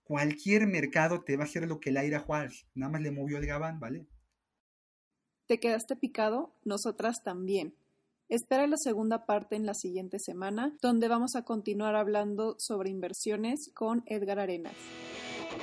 cualquier 0.04 0.66
mercado 0.66 1.22
te 1.22 1.36
va 1.36 1.44
a 1.44 1.46
hacer 1.46 1.68
lo 1.68 1.80
que 1.80 1.90
el 1.90 1.98
Aira 1.98 2.18
Juárez. 2.18 2.66
Nada 2.74 2.92
más 2.92 3.02
le 3.02 3.10
movió 3.10 3.36
el 3.36 3.46
gabán, 3.46 3.78
¿vale? 3.78 4.06
¿Te 5.46 5.60
quedaste 5.60 5.96
picado? 5.96 6.54
Nosotras 6.64 7.22
también. 7.22 7.74
Espera 8.30 8.66
la 8.66 8.76
segunda 8.78 9.26
parte 9.26 9.56
en 9.56 9.66
la 9.66 9.74
siguiente 9.74 10.18
semana, 10.18 10.76
donde 10.80 11.08
vamos 11.08 11.36
a 11.36 11.44
continuar 11.44 11.94
hablando 11.94 12.56
sobre 12.58 12.90
inversiones 12.90 13.70
con 13.74 14.02
Edgar 14.06 14.38
Arenas. 14.38 14.74